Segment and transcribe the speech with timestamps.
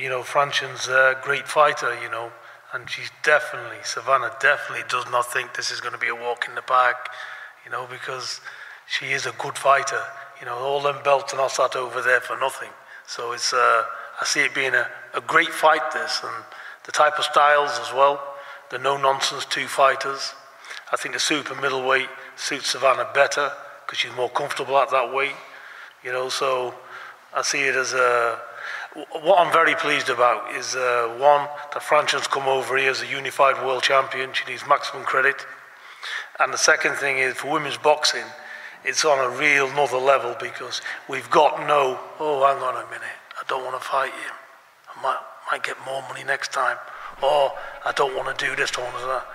[0.00, 2.32] You know, Franchon's a great fighter, you know,
[2.72, 6.46] and she's definitely, Savannah definitely does not think this is going to be a walk
[6.48, 7.10] in the park,
[7.66, 8.40] you know, because
[8.88, 10.02] she is a good fighter.
[10.40, 12.70] You know, all them belts and all that over there for nothing.
[13.06, 13.84] So it's, uh,
[14.20, 16.44] I see it being a, a great fight, this, and
[16.86, 18.22] the type of styles as well,
[18.70, 20.32] the no nonsense two fighters.
[20.92, 23.52] I think the super middleweight suits Savannah better
[23.84, 25.36] because she's more comfortable at that weight.
[26.02, 26.74] You know, so
[27.34, 28.40] I see it as a.
[28.94, 33.06] What I'm very pleased about is uh, one, that Franchon's come over here as a
[33.06, 34.32] unified world champion.
[34.32, 35.46] She needs maximum credit.
[36.40, 38.24] And the second thing is for women's boxing,
[38.84, 43.16] it's on a real another level because we've got no, oh, hang on a minute,
[43.38, 44.32] I don't want to fight you.
[44.96, 45.20] I might,
[45.52, 46.78] might get more money next time.
[47.22, 47.52] Or
[47.84, 49.26] I don't want to do this, don't want to do that.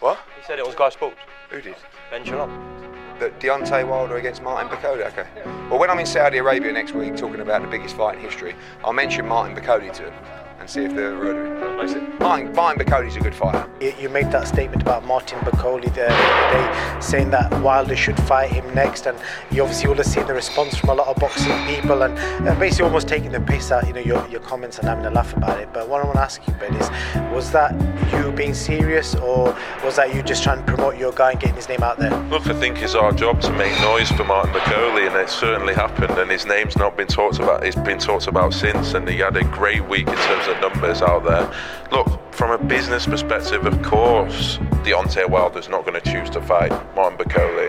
[0.00, 0.18] What?
[0.36, 1.16] He said it was Sky Sports.
[1.50, 1.76] Who did?
[2.10, 2.77] Ben Shalom.
[3.18, 5.04] The Deontay Wilder against Martin Bakole.
[5.06, 5.26] Okay.
[5.68, 8.54] Well, when I'm in Saudi Arabia next week talking about the biggest fight in history,
[8.84, 10.37] I'll mention Martin Bakole to him
[10.68, 12.18] and see if they're heard of him.
[12.18, 13.68] Martin, Martin Bakole's a good fighter.
[13.80, 18.20] You, you made that statement about Martin Bakole the other day, saying that Wilder should
[18.22, 19.18] fight him next, and
[19.50, 22.58] you obviously will have seen the response from a lot of boxing people, and uh,
[22.58, 25.34] basically almost taking the piss out, you know, your, your comments and having a laugh
[25.36, 25.72] about it.
[25.72, 26.90] But what I want to ask you, Ben, is
[27.32, 27.72] was that
[28.12, 31.56] you being serious, or was that you just trying to promote your guy and getting
[31.56, 32.10] his name out there?
[32.24, 35.74] Look, I think it's our job to make noise for Martin Bakole, and it certainly
[35.74, 36.18] happened.
[36.18, 37.64] And his name's not been talked about.
[37.64, 41.02] It's been talked about since, and he had a great week in terms of numbers
[41.02, 41.52] out there.
[41.92, 46.70] Look, from a business perspective, of course, Deontay Wilder's not going to choose to fight
[46.94, 47.68] Martin Bakole.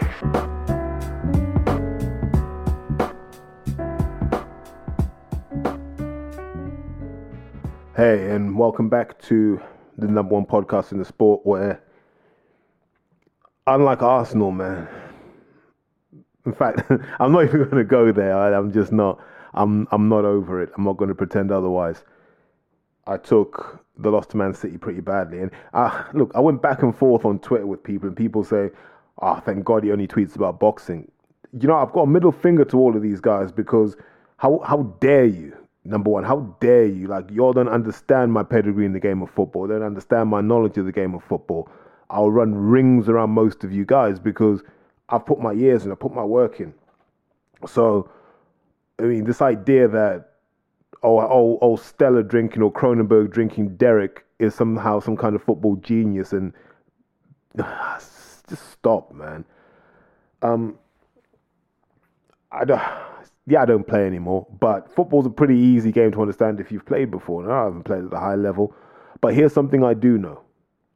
[7.96, 9.62] Hey, and welcome back to
[9.98, 11.84] the number one podcast in the sport where,
[13.68, 14.88] unlike Arsenal, man,
[16.46, 18.38] in fact, I'm not even going to go there.
[18.38, 19.20] I, I'm just not.
[19.54, 20.70] I'm I'm not over it.
[20.78, 22.04] I'm not going to pretend otherwise.
[23.10, 26.84] I took the loss to Man City pretty badly, and uh, look, I went back
[26.84, 28.70] and forth on Twitter with people, and people say,
[29.22, 31.12] "Oh, thank God he only tweets about boxing."
[31.60, 33.98] You know, I've got a middle finger to all of these guys because
[34.38, 35.58] how how dare you?
[35.86, 37.08] Number one, how dare you?
[37.08, 39.68] Like y'all don't understand my pedigree in the game of football.
[39.68, 41.68] Don't understand my knowledge of the game of football.
[42.12, 44.62] I'll run rings around most of you guys because
[45.10, 46.76] I've put my years and I put my work in.
[47.68, 48.10] So,
[49.00, 50.29] I mean, this idea that
[51.04, 55.76] oh, oh, oh, Stella drinking or Kronenbourg drinking Derek is somehow some kind of football
[55.78, 56.54] genius, and
[57.58, 59.46] just stop, man.
[60.42, 60.78] Um,
[62.52, 62.82] I don't.
[63.46, 66.86] Yeah, I don't play anymore, but football's a pretty easy game to understand if you've
[66.86, 67.44] played before.
[67.44, 68.76] And I haven't played at the high level,
[69.22, 70.42] but here's something I do know.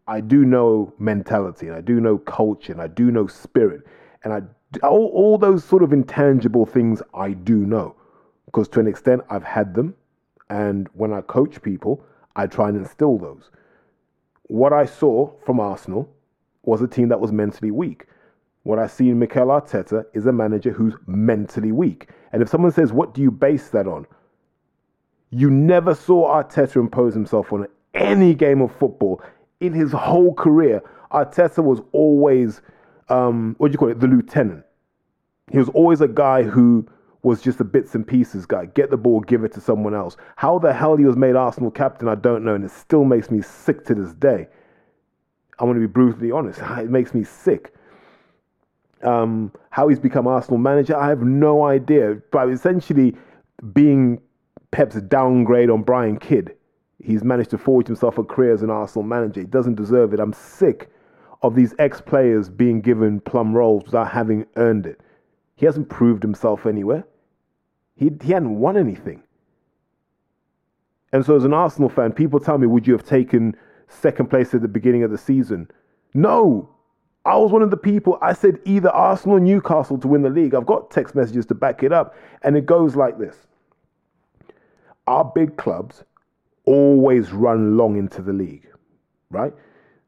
[0.07, 3.81] I do know mentality, and I do know culture, and I do know spirit,
[4.23, 4.41] and I
[4.85, 7.95] all, all those sort of intangible things I do know
[8.53, 9.95] because to an extent I've had them,
[10.49, 12.05] and when I coach people,
[12.35, 13.49] I try and instill those.
[14.43, 16.07] What I saw from Arsenal
[16.61, 18.05] was a team that was mentally weak.
[18.61, 22.09] What I see in Mikel Arteta is a manager who's mentally weak.
[22.31, 24.05] And if someone says, What do you base that on?
[25.31, 29.21] You never saw Arteta impose himself on any game of football
[29.59, 30.81] in his whole career.
[31.11, 32.61] Arteta was always,
[33.09, 34.63] um, what do you call it, the lieutenant.
[35.51, 36.87] He was always a guy who
[37.23, 38.65] was just a bits and pieces guy.
[38.65, 40.17] Get the ball, give it to someone else.
[40.35, 43.31] How the hell he was made Arsenal captain, I don't know, and it still makes
[43.31, 44.47] me sick to this day.
[45.57, 46.59] I'm going to be brutally honest.
[46.77, 47.73] It makes me sick.
[49.03, 52.21] Um, how he's become Arsenal manager, I have no idea.
[52.31, 53.15] But essentially,
[53.73, 54.21] being
[54.71, 56.55] Pep's downgrade on Brian Kidd,
[57.01, 59.41] he's managed to forge himself a career as an Arsenal manager.
[59.41, 60.19] He doesn't deserve it.
[60.19, 60.89] I'm sick
[61.41, 65.01] of these ex players being given plum roles without having earned it.
[65.55, 67.05] He hasn't proved himself anywhere.
[67.95, 69.23] He, he hadn't won anything.
[71.11, 73.55] And so, as an Arsenal fan, people tell me, would you have taken
[73.87, 75.69] second place at the beginning of the season?
[76.13, 76.69] No.
[77.25, 80.29] I was one of the people, I said either Arsenal or Newcastle to win the
[80.29, 80.53] league.
[80.53, 82.15] I've got text messages to back it up.
[82.41, 83.37] And it goes like this
[85.07, 86.03] Our big clubs
[86.65, 88.67] always run long into the league,
[89.29, 89.53] right?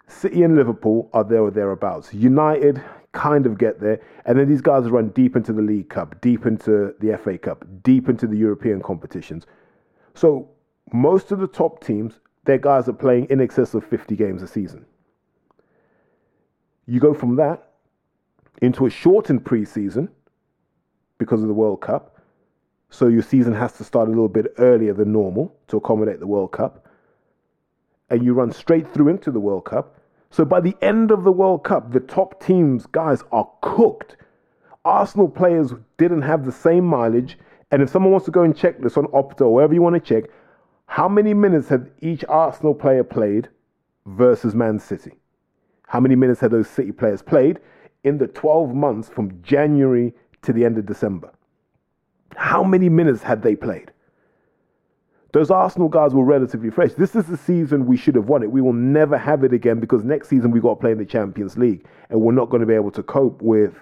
[0.07, 2.13] City and Liverpool are there or thereabouts.
[2.13, 2.83] United
[3.15, 3.99] kind of get there.
[4.25, 7.65] And then these guys run deep into the League Cup, deep into the FA Cup,
[7.81, 9.47] deep into the European competitions.
[10.13, 10.49] So
[10.93, 14.47] most of the top teams, their guys are playing in excess of 50 games a
[14.47, 14.85] season.
[16.85, 17.71] You go from that
[18.61, 20.09] into a shortened preseason
[21.17, 22.21] because of the World Cup.
[22.89, 26.27] So your season has to start a little bit earlier than normal to accommodate the
[26.27, 26.85] World Cup.
[28.09, 29.99] And you run straight through into the World Cup.
[30.31, 34.17] So by the end of the World Cup, the top teams, guys, are cooked.
[34.83, 37.37] Arsenal players didn't have the same mileage.
[37.71, 39.95] And if someone wants to go and check this on Opta or wherever you want
[39.95, 40.29] to check,
[40.87, 43.49] How many minutes had each Arsenal player played
[44.05, 45.13] versus Man City?
[45.87, 47.59] How many minutes had those City players played
[48.03, 50.13] in the 12 months from January
[50.43, 51.31] to the end of December?
[52.35, 53.91] How many minutes had they played?
[55.35, 56.93] Those Arsenal guys were relatively fresh.
[56.93, 58.49] This is the season we should have won it.
[58.49, 61.03] We will never have it again because next season we got to play in the
[61.03, 63.73] Champions League and we're not going to be able to cope with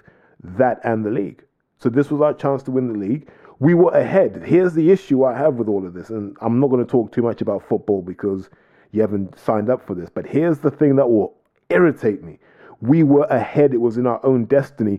[0.42, 1.44] that and the league.
[1.78, 3.28] So this was our chance to win the league.
[3.60, 4.42] We were ahead.
[4.44, 7.12] Here's the issue I have with all of this, and I'm not going to talk
[7.12, 8.50] too much about football because
[8.90, 10.10] you haven't signed up for this.
[10.10, 11.36] But here's the thing that will
[11.70, 12.40] irritate me.
[12.80, 13.72] We were ahead.
[13.74, 14.98] It was in our own destiny,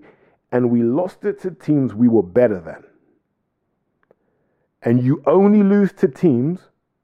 [0.54, 2.82] and we lost it to teams we were better than
[4.86, 6.60] and you only lose to teams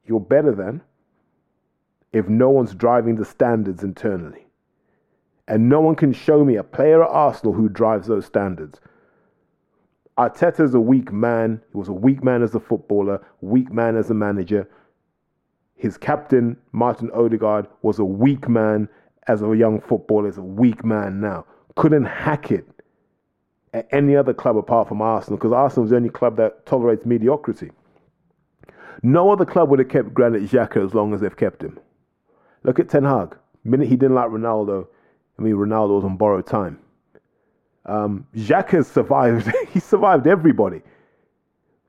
[0.05, 0.81] you're better than
[2.13, 4.45] if no one's driving the standards internally.
[5.47, 8.79] And no one can show me a player at Arsenal who drives those standards.
[10.17, 11.61] Arteta's a weak man.
[11.71, 14.69] He was a weak man as a footballer, weak man as a manager.
[15.75, 18.87] His captain, Martin Odegaard, was a weak man
[19.27, 21.45] as a young footballer, is a weak man now.
[21.75, 22.67] Couldn't hack it
[23.73, 27.05] at any other club apart from Arsenal because Arsenal is the only club that tolerates
[27.05, 27.71] mediocrity.
[29.03, 31.79] No other club would have kept Granit Xhaka as long as they've kept him.
[32.63, 33.35] Look at Ten Hag.
[33.63, 34.87] minute he didn't like Ronaldo,
[35.39, 36.79] I mean Ronaldo was on borrowed time.
[37.85, 39.51] Um, Xhaka survived.
[39.73, 40.81] he survived everybody.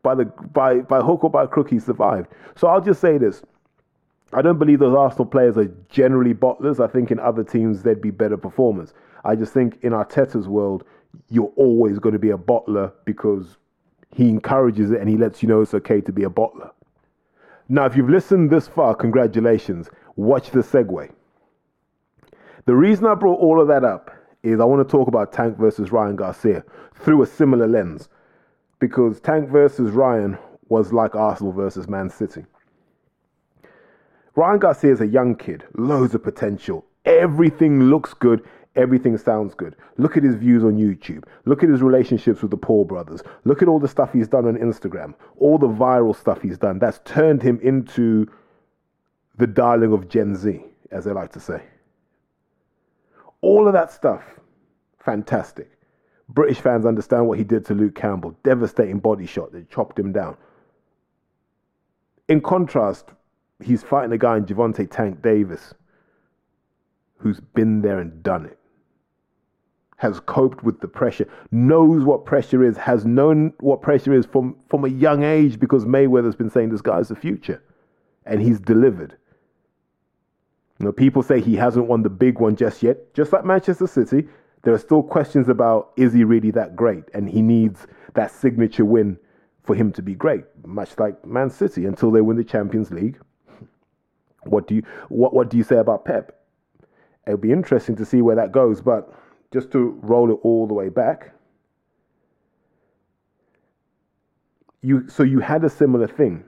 [0.02, 2.29] By the by by hook or by crook, he survived.
[2.56, 3.43] So I'll just say this:
[4.32, 6.82] I don't believe those Arsenal players are generally bottlers.
[6.82, 8.94] I think in other teams they'd be better performers.
[9.25, 10.84] I just think in Arteta's world,
[11.29, 13.56] you're always going to be a bottler because
[14.14, 16.70] he encourages it and he lets you know it's okay to be a bottler.
[17.69, 19.88] Now, if you've listened this far, congratulations.
[20.17, 21.11] Watch the segue.
[22.67, 24.11] The reason I brought all of that up
[24.43, 26.64] is I want to talk about Tank versus Ryan Garcia
[26.94, 28.08] through a similar lens
[28.79, 30.37] because Tank versus Ryan
[30.69, 32.44] was like Arsenal versus Man City.
[34.35, 36.85] Ryan Garcia is a young kid, loads of potential.
[37.05, 38.43] Everything looks good.
[38.74, 39.76] Everything sounds good.
[39.98, 41.24] Look at his views on YouTube.
[41.44, 43.22] Look at his relationships with the Paul brothers.
[43.44, 45.14] Look at all the stuff he's done on Instagram.
[45.36, 46.78] All the viral stuff he's done.
[46.78, 48.26] That's turned him into
[49.36, 51.62] the darling of Gen Z, as they like to say.
[53.42, 54.22] All of that stuff,
[54.98, 55.70] fantastic.
[56.30, 58.34] British fans understand what he did to Luke Campbell.
[58.42, 59.52] Devastating body shot.
[59.52, 60.38] They chopped him down.
[62.28, 63.10] In contrast,
[63.62, 65.74] he's fighting a guy in Gervonta Tank Davis
[67.19, 68.58] who's been there and done it
[70.02, 74.56] has coped with the pressure, knows what pressure is, has known what pressure is from,
[74.69, 77.62] from a young age because Mayweather's been saying this guy's the future.
[78.26, 79.16] And he's delivered.
[80.81, 83.14] You know, people say he hasn't won the big one just yet.
[83.14, 84.26] Just like Manchester City,
[84.62, 87.05] there are still questions about is he really that great?
[87.14, 89.16] And he needs that signature win
[89.62, 93.20] for him to be great, much like Man City until they win the Champions League.
[94.46, 96.40] What do you what what do you say about Pep?
[97.25, 99.14] It'll be interesting to see where that goes, but
[99.52, 101.34] just to roll it all the way back,
[104.81, 106.44] you so you had a similar thing.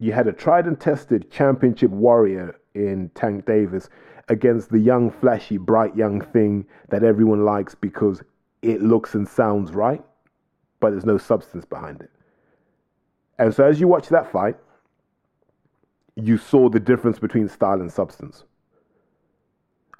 [0.00, 3.88] You had a tried and tested championship warrior in Tank Davis
[4.28, 8.22] against the young, flashy, bright young thing that everyone likes because
[8.62, 10.02] it looks and sounds right,
[10.80, 12.10] but there's no substance behind it.
[13.38, 14.56] And so as you watch that fight,
[16.16, 18.44] you saw the difference between style and substance.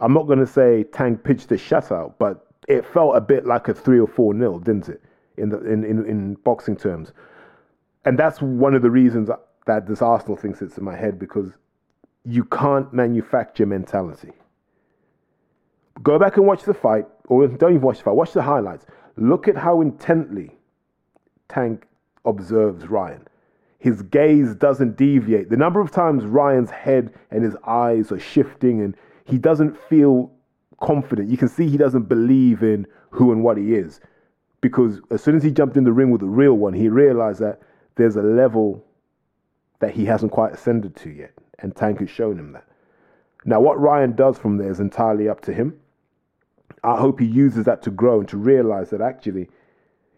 [0.00, 3.68] I'm not going to say Tank pitched a shutout, but it felt a bit like
[3.68, 5.02] a three or four nil, didn't it?
[5.36, 7.12] In the in, in, in boxing terms,
[8.04, 9.30] and that's one of the reasons
[9.66, 11.52] that this Arsenal thing sits in my head because
[12.24, 14.32] you can't manufacture mentality.
[16.02, 18.16] Go back and watch the fight, or don't even watch the fight.
[18.16, 18.86] Watch the highlights.
[19.16, 20.56] Look at how intently
[21.48, 21.86] Tank
[22.24, 23.26] observes Ryan.
[23.78, 25.50] His gaze doesn't deviate.
[25.50, 28.96] The number of times Ryan's head and his eyes are shifting and
[29.28, 30.32] he doesn't feel
[30.80, 31.28] confident.
[31.28, 34.00] You can see he doesn't believe in who and what he is.
[34.60, 37.40] Because as soon as he jumped in the ring with the real one, he realized
[37.40, 37.60] that
[37.96, 38.84] there's a level
[39.80, 41.32] that he hasn't quite ascended to yet.
[41.60, 42.64] And Tank has shown him that.
[43.44, 45.78] Now, what Ryan does from there is entirely up to him.
[46.82, 49.48] I hope he uses that to grow and to realize that actually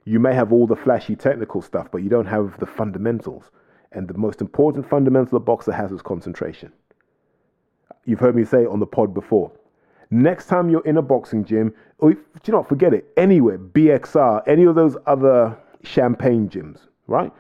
[0.05, 3.51] you may have all the flashy technical stuff, but you don't have the fundamentals.
[3.93, 6.73] And the most important fundamental a boxer has is concentration.
[8.05, 9.53] You've heard me say on the pod before.
[10.11, 14.43] Next time you're in a boxing gym, or do you not forget it, anywhere, BXR,
[14.47, 17.33] any of those other champagne gyms, right?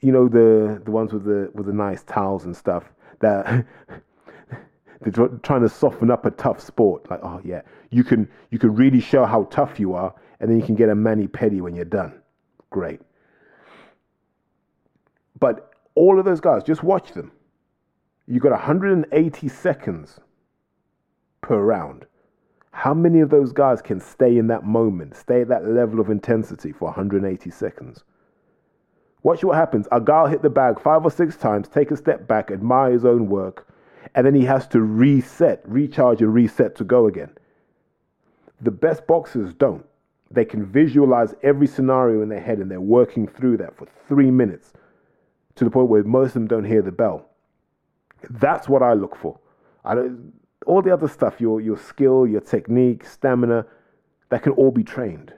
[0.00, 2.84] You know the the ones with the with the nice towels and stuff
[3.20, 3.64] that
[5.00, 7.10] they're trying to soften up a tough sport.
[7.10, 10.58] Like, oh yeah, you can you can really show how tough you are, and then
[10.58, 12.20] you can get a mani pedi when you're done.
[12.68, 13.00] Great.
[15.40, 17.32] But all of those guys, just watch them.
[18.26, 20.18] You got 180 seconds
[21.42, 22.06] per round.
[22.70, 26.08] How many of those guys can stay in that moment, stay at that level of
[26.08, 28.02] intensity for 180 seconds?
[29.22, 29.86] Watch what happens.
[29.92, 33.04] A guy hit the bag five or six times, take a step back, admire his
[33.04, 33.68] own work,
[34.14, 37.30] and then he has to reset, recharge, and reset to go again.
[38.60, 39.84] The best boxers don't.
[40.30, 44.30] They can visualize every scenario in their head and they're working through that for three
[44.30, 44.72] minutes
[45.56, 47.28] to the point where most of them don't hear the bell.
[48.30, 49.38] That's what I look for.
[49.84, 50.32] I don't,
[50.66, 53.66] all the other stuff, your, your skill, your technique, stamina,
[54.30, 55.32] that can all be trained.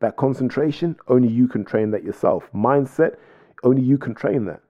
[0.00, 2.48] That concentration, only you can train that yourself.
[2.54, 3.16] Mindset,
[3.62, 4.60] only you can train that.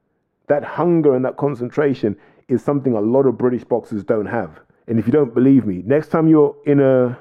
[0.49, 2.17] That hunger and that concentration
[2.49, 4.61] is something a lot of British boxers don't have.
[4.89, 7.19] And if you don't believe me, next time you're in a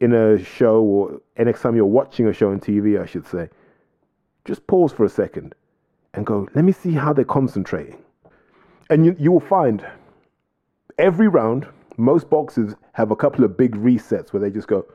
[0.00, 3.48] in a show or next time you're watching a show on TV, I should say,
[4.44, 5.54] just pause for a second
[6.14, 7.98] and go, let me see how they're concentrating.
[8.90, 9.86] And you, you will find
[10.98, 11.66] every round,
[11.96, 14.86] most boxers have a couple of big resets where they just go,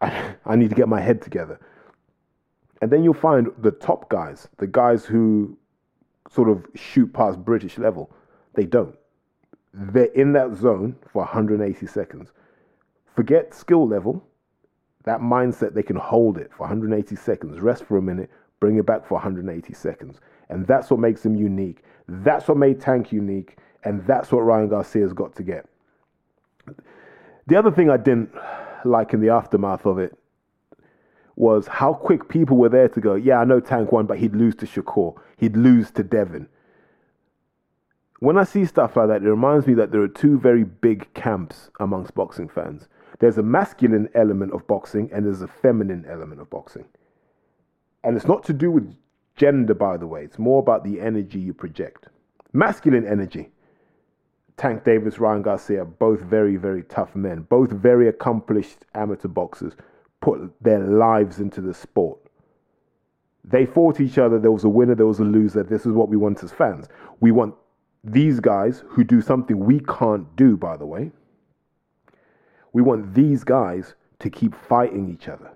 [0.00, 1.58] I, I need to get my head together.
[2.80, 5.56] And then you'll find the top guys, the guys who
[6.30, 8.10] sort of shoot past British level,
[8.54, 8.96] they don't.
[9.72, 12.32] They're in that zone for 180 seconds.
[13.14, 14.22] Forget skill level,
[15.04, 18.30] that mindset, they can hold it for 180 seconds, rest for a minute,
[18.64, 20.20] bring it back for 180 seconds.
[20.48, 21.82] And that's what makes him unique.
[22.08, 23.58] That's what made Tank unique.
[23.84, 25.66] And that's what Ryan Garcia's got to get.
[27.46, 28.30] The other thing I didn't
[28.86, 30.16] like in the aftermath of it
[31.36, 34.34] was how quick people were there to go, yeah, I know Tank won, but he'd
[34.34, 35.14] lose to Shakur.
[35.36, 36.48] He'd lose to Devin.
[38.20, 41.12] When I see stuff like that, it reminds me that there are two very big
[41.12, 42.88] camps amongst boxing fans.
[43.18, 46.86] There's a masculine element of boxing and there's a feminine element of boxing.
[48.04, 48.94] And it's not to do with
[49.36, 52.08] gender, by the way, it's more about the energy you project.
[52.52, 53.50] Masculine energy.
[54.56, 59.72] Tank Davis, Ryan Garcia, both very, very tough men, both very accomplished amateur boxers,
[60.20, 62.20] put their lives into the sport.
[63.42, 64.38] They fought each other.
[64.38, 65.64] There was a winner, there was a loser.
[65.64, 66.86] This is what we want as fans.
[67.20, 67.54] We want
[68.04, 71.10] these guys who do something we can't do, by the way.
[72.72, 75.50] We want these guys to keep fighting each other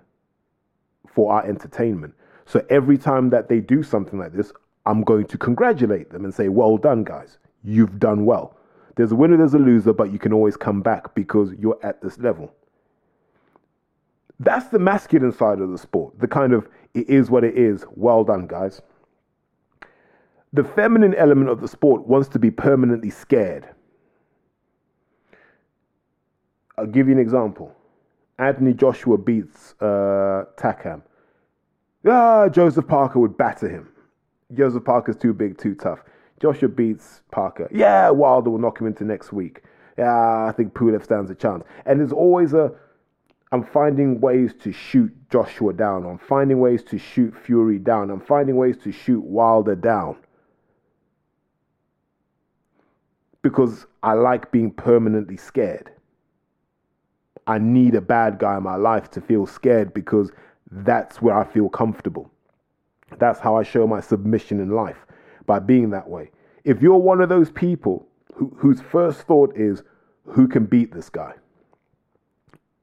[1.07, 2.13] for our entertainment.
[2.49, 4.51] So every time that they do something like this,
[4.87, 7.37] I'm going to congratulate them and say, Well done, guys.
[7.63, 8.57] You've done well.
[8.95, 12.01] There's a winner, there's a loser, but you can always come back because you're at
[12.01, 12.51] this level.
[14.39, 16.19] That's the masculine side of the sport.
[16.19, 17.85] The kind of, it is what it is.
[17.95, 18.81] Well done, guys.
[20.51, 23.69] The feminine element of the sport wants to be permanently scared.
[26.79, 27.75] I'll give you an example.
[28.39, 31.03] Anthony Joshua beats uh, Takam.
[32.07, 33.89] Ah, Joseph Parker would batter him.
[34.53, 35.99] Joseph Parker's too big, too tough.
[36.41, 37.67] Joshua beats Parker.
[37.71, 39.63] Yeah, Wilder will knock him into next week.
[39.97, 41.65] Yeah, I think Pulev stands a chance.
[41.85, 42.71] And there's always a,
[43.51, 46.05] I'm finding ways to shoot Joshua down.
[46.05, 48.09] I'm finding ways to shoot Fury down.
[48.09, 50.15] I'm finding ways to shoot Wilder down.
[53.41, 55.91] Because I like being permanently scared.
[57.45, 60.31] I need a bad guy in my life to feel scared because
[60.71, 62.31] that's where I feel comfortable.
[63.17, 65.05] That's how I show my submission in life
[65.45, 66.31] by being that way.
[66.63, 69.83] If you're one of those people who, whose first thought is,
[70.25, 71.33] who can beat this guy?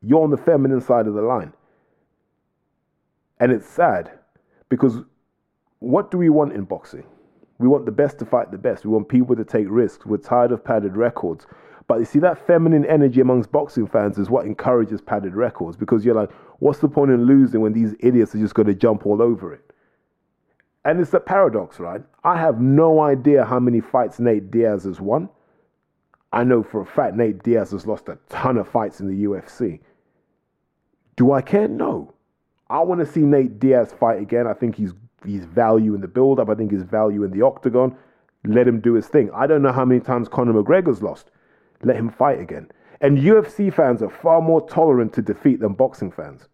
[0.02, 1.52] You're on the feminine side of the line.
[3.38, 4.10] And it's sad
[4.68, 4.98] because
[5.78, 7.04] what do we want in boxing?
[7.58, 8.84] We want the best to fight the best.
[8.84, 10.04] We want people to take risks.
[10.04, 11.46] We're tired of padded records.
[11.88, 16.04] But you see, that feminine energy amongst boxing fans is what encourages padded records because
[16.04, 19.06] you're like, what's the point in losing when these idiots are just going to jump
[19.06, 19.72] all over it?
[20.84, 22.02] And it's a paradox, right?
[22.22, 25.28] I have no idea how many fights Nate Diaz has won.
[26.32, 29.24] I know for a fact Nate Diaz has lost a ton of fights in the
[29.24, 29.80] UFC.
[31.16, 31.66] Do I care?
[31.66, 32.14] No.
[32.68, 34.46] I want to see Nate Diaz fight again.
[34.46, 34.92] I think he's
[35.24, 36.48] he's value in the build up.
[36.48, 37.96] I think he's value in the octagon.
[38.44, 39.30] Let him do his thing.
[39.34, 41.30] I don't know how many times Conor McGregor's lost
[41.82, 42.70] let him fight again.
[43.00, 46.48] And UFC fans are far more tolerant to defeat than boxing fans.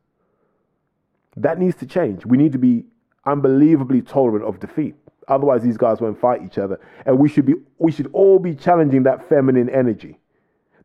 [1.36, 2.26] That needs to change.
[2.26, 2.84] We need to be
[3.24, 4.94] unbelievably tolerant of defeat.
[5.28, 6.80] Otherwise, these guys won't fight each other.
[7.06, 10.18] And we should be we should all be challenging that feminine energy.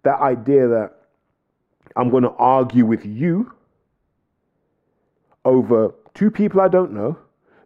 [0.03, 0.93] That idea that
[1.95, 3.51] I'm going to argue with you
[5.43, 7.17] over two people I don't know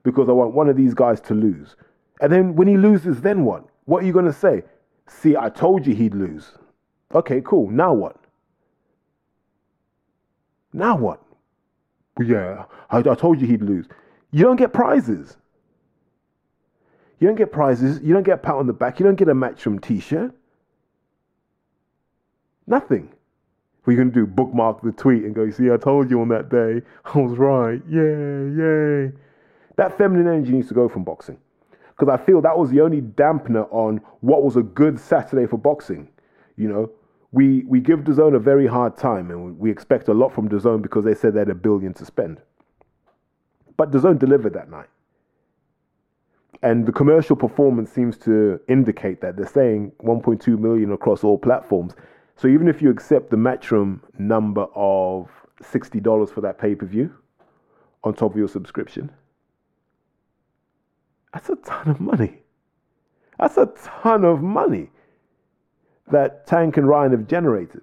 [0.04, 1.76] because I want one of these guys to lose.
[2.22, 3.66] And then when he loses, then what?
[3.86, 4.64] What are you going to say?
[5.08, 6.52] See, I told you he'd lose.
[7.16, 7.70] Okay, cool.
[7.70, 8.18] Now what?
[10.74, 11.22] Now what?
[12.20, 13.88] Yeah, I, I told you he'd lose.
[14.32, 15.38] You don't get prizes.
[17.20, 18.00] You don't get prizes.
[18.02, 19.00] You don't get a pat on the back.
[19.00, 20.34] You don't get a matchroom T-shirt.
[22.68, 23.12] Nothing.
[23.84, 24.28] What are you going to do?
[24.28, 26.82] Bookmark the tweet and go, see, I told you on that day.
[27.06, 27.82] I was right.
[27.90, 29.12] Yeah, yay.
[29.76, 31.38] That feminine energy needs to go from boxing.
[31.90, 35.58] Because I feel that was the only dampener on what was a good Saturday for
[35.58, 36.08] boxing.
[36.58, 36.92] You know,
[37.32, 40.82] we, we give DAZN a very hard time and we expect a lot from DAZN
[40.82, 42.42] because they said they had a billion to spend.
[43.78, 44.90] But DAZN delivered that night.
[46.62, 51.96] And the commercial performance seems to indicate that they're saying 1.2 million across all platforms.
[52.36, 55.30] So even if you accept the Matchroom number of
[55.64, 57.16] $60 for that pay per view
[58.04, 59.10] on top of your subscription,
[61.34, 62.40] that's a ton of money.
[63.40, 64.92] That's a ton of money
[66.12, 67.82] that Tank and Ryan have generated.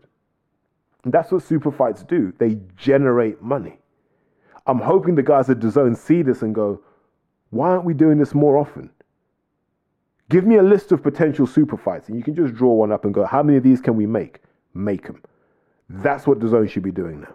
[1.05, 2.33] And that's what super fights do.
[2.39, 3.79] They generate money.
[4.67, 6.81] I'm hoping the guys at DAZN see this and go,
[7.51, 8.91] why aren't we doing this more often?
[10.29, 13.07] Give me a list of potential super fights, and you can just draw one up
[13.07, 14.41] and go, how many of these can we make?
[14.75, 15.23] Make them.
[15.89, 17.35] That's what DAZN should be doing now.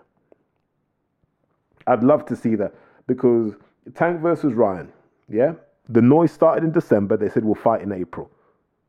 [1.88, 2.76] I'd love to see that
[3.08, 3.54] because
[3.96, 4.92] Tank versus Ryan,
[5.28, 5.54] yeah?
[5.90, 7.18] The noise started in December.
[7.18, 8.30] They said we'll fight in April.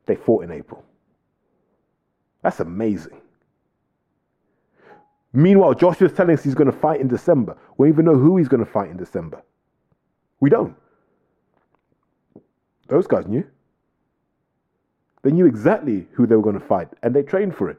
[0.06, 0.84] They fought in April.
[2.44, 3.20] That's amazing.
[5.32, 7.56] Meanwhile, Joshua's telling us he's going to fight in December.
[7.76, 9.42] We don't even know who he's going to fight in December.
[10.38, 10.76] We don't.
[12.86, 13.44] Those guys knew.
[15.22, 17.78] They knew exactly who they were going to fight, and they trained for it,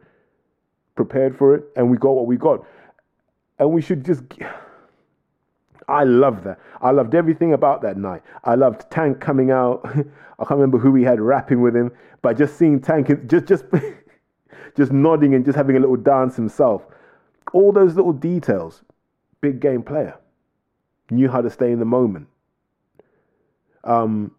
[0.96, 2.66] prepared for it, and we got what we got.
[3.60, 4.24] And we should just.
[5.88, 6.60] I loved that.
[6.82, 8.24] I loved everything about that night.
[8.44, 9.86] I loved Tank coming out.
[9.86, 11.92] I can't remember who he had rapping with him,
[12.24, 13.66] but just seeing Tank, just just
[14.76, 16.84] just nodding and just having a little dance himself.
[17.54, 18.84] All those little details.
[19.42, 20.18] Big game player.
[21.10, 22.28] Knew how to stay in the moment.
[23.84, 24.32] Um,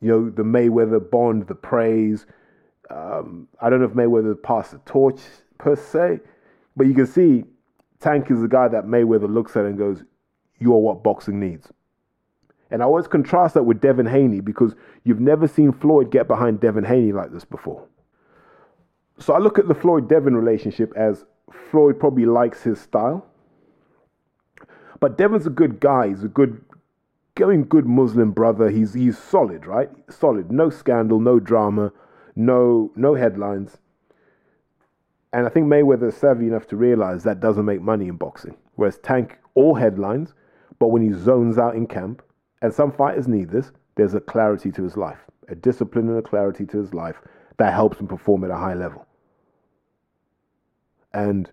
[0.00, 2.26] you know, the Mayweather bond, the praise.
[2.90, 5.20] Um, I don't know if Mayweather passed the torch
[5.58, 6.20] per se,
[6.76, 7.44] but you can see
[8.00, 10.04] Tank is the guy that Mayweather looks at and goes,
[10.58, 11.68] You are what boxing needs.
[12.70, 16.60] And I always contrast that with Devin Haney because you've never seen Floyd get behind
[16.60, 17.86] Devin Haney like this before.
[19.18, 21.24] So I look at the Floyd Devin relationship as
[21.70, 23.26] Floyd probably likes his style.
[25.00, 26.08] But Devin's a good guy.
[26.08, 26.64] He's a good
[27.34, 28.68] going good Muslim brother.
[28.70, 29.90] He's he's solid, right?
[30.10, 30.50] Solid.
[30.50, 31.92] No scandal, no drama,
[32.36, 33.78] no no headlines.
[35.32, 38.56] And I think Mayweather is savvy enough to realize that doesn't make money in boxing.
[38.76, 40.32] Whereas Tank, all headlines,
[40.78, 42.22] but when he zones out in camp,
[42.62, 46.22] and some fighters need this, there's a clarity to his life, a discipline and a
[46.22, 47.16] clarity to his life
[47.58, 49.04] that helps him perform at a high level.
[51.18, 51.50] And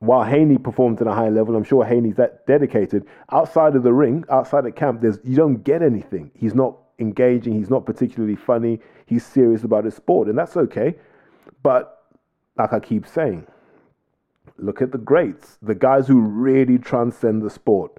[0.00, 3.06] while Haney performs at a high level, I'm sure Haney's that dedicated.
[3.30, 6.30] Outside of the ring, outside of camp, there's you don't get anything.
[6.34, 7.54] He's not engaging.
[7.54, 8.80] He's not particularly funny.
[9.06, 10.96] He's serious about his sport, and that's okay.
[11.62, 12.04] But
[12.58, 13.46] like I keep saying,
[14.58, 17.92] look at the greats, the guys who really transcend the sport.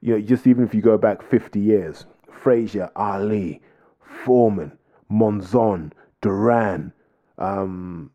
[0.00, 3.62] You know, just even if you go back 50 years, Frazier, Ali,
[4.24, 4.78] Foreman,
[5.10, 6.92] Monzon, Duran,
[7.38, 8.10] um,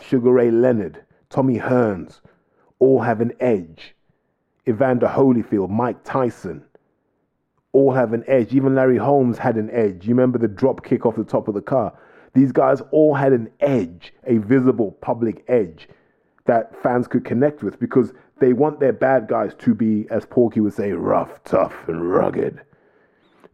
[0.00, 2.20] Sugar Ray Leonard, Tommy Hearns,
[2.78, 3.94] all have an edge.
[4.66, 6.64] Evander Holyfield, Mike Tyson,
[7.72, 8.54] all have an edge.
[8.54, 10.06] Even Larry Holmes had an edge.
[10.06, 11.92] You remember the drop kick off the top of the car?
[12.32, 15.88] These guys all had an edge, a visible public edge
[16.46, 20.60] that fans could connect with because they want their bad guys to be, as Porky
[20.60, 22.60] would say, rough, tough, and rugged.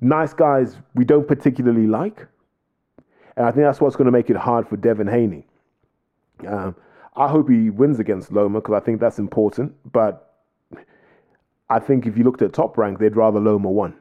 [0.01, 2.27] Nice guys we don't particularly like.
[3.37, 5.47] And I think that's what's going to make it hard for Devin Haney.
[6.47, 6.75] Um,
[7.17, 9.75] I hope he wins against Loma because I think that's important.
[9.93, 10.35] But
[11.69, 13.95] I think if you looked at top rank, they'd rather Loma won.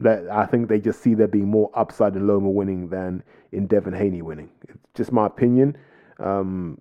[0.00, 3.66] That I think they just see there being more upside in Loma winning than in
[3.66, 4.50] Devin Haney winning.
[4.68, 5.76] It's just my opinion.
[6.20, 6.80] Um,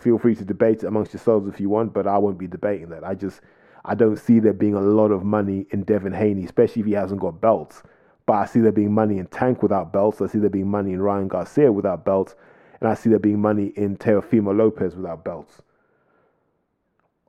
[0.00, 3.04] feel free to debate amongst yourselves if you want, but I won't be debating that.
[3.04, 3.40] I just
[3.84, 6.92] I don't see there being a lot of money in Devin Haney, especially if he
[6.92, 7.82] hasn't got belts.
[8.24, 10.22] But I see there being money in Tank without belts.
[10.22, 12.34] I see there being money in Ryan Garcia without belts
[12.82, 15.62] and I see there being money in Teofimo Lopez without belts.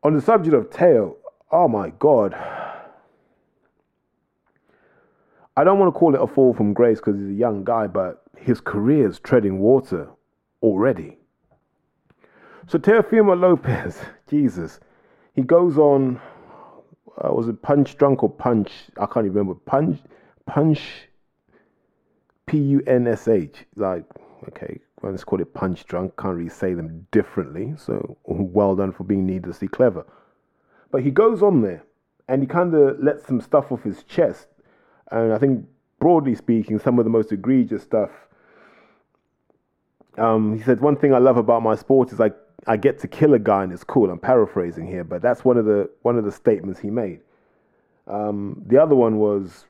[0.02, 1.18] On the subject of Teo,
[1.52, 2.34] oh my God.
[5.56, 7.86] I don't want to call it a fall from grace because he's a young guy,
[7.86, 10.10] but his career is treading water
[10.64, 11.20] already.
[12.66, 14.80] So Teofimo Lopez, Jesus,
[15.36, 16.20] he goes on.
[17.24, 18.72] Uh, was it Punch Drunk or Punch?
[18.98, 19.54] I can't even remember.
[19.68, 20.00] Punch,
[20.48, 20.82] Punch,
[22.48, 23.66] P U N S H.
[23.76, 24.06] Like,
[24.48, 24.80] okay,
[25.12, 27.74] let's call it punch drunk, can't really say them differently.
[27.78, 30.06] So well done for being needlessly clever.
[30.92, 31.84] But he goes on there
[32.28, 34.48] and he kind of lets some stuff off his chest.
[35.12, 35.66] And I think
[36.00, 38.12] broadly speaking, some of the most egregious stuff.
[40.18, 42.32] Um, he said, One thing I love about my sport is I,
[42.68, 44.10] I get to kill a guy and it's cool.
[44.10, 47.22] I'm paraphrasing here, but that's one of the, one of the statements he made.
[48.08, 49.66] Um, the other one was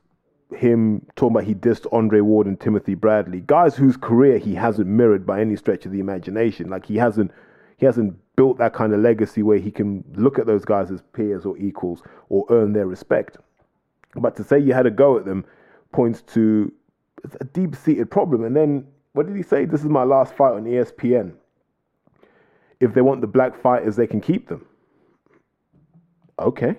[0.55, 4.87] him talking about he dissed Andre Ward and Timothy Bradley, guys whose career he hasn't
[4.87, 6.69] mirrored by any stretch of the imagination.
[6.69, 7.31] Like he hasn't
[7.77, 11.01] he hasn't built that kind of legacy where he can look at those guys as
[11.13, 13.37] peers or equals or earn their respect.
[14.15, 15.45] But to say you had a go at them
[15.91, 16.71] points to
[17.39, 18.43] a deep seated problem.
[18.43, 19.65] And then what did he say?
[19.65, 21.33] This is my last fight on ESPN.
[22.79, 24.65] If they want the black fighters, they can keep them.
[26.37, 26.75] Okay.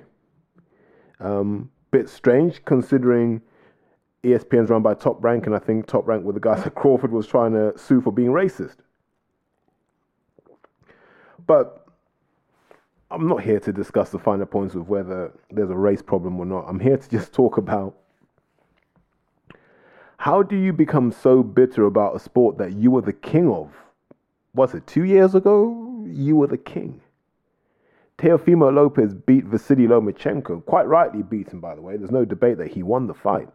[1.21, 3.41] Um, bit strange considering
[4.25, 7.13] ESPN's run by Top Rank, and I think Top Rank were the guys that Crawford
[7.13, 8.77] was trying to sue for being racist.
[11.47, 11.87] But
[13.11, 16.47] I'm not here to discuss the finer points of whether there's a race problem or
[16.47, 16.65] not.
[16.67, 17.95] I'm here to just talk about
[20.17, 23.71] how do you become so bitter about a sport that you were the king of?
[24.55, 26.07] Was it two years ago?
[26.07, 27.03] You were the king.
[28.17, 31.97] Teofimo Lopez beat Vasily Lomachenko, quite rightly beaten, by the way.
[31.97, 33.49] There's no debate that he won the fight.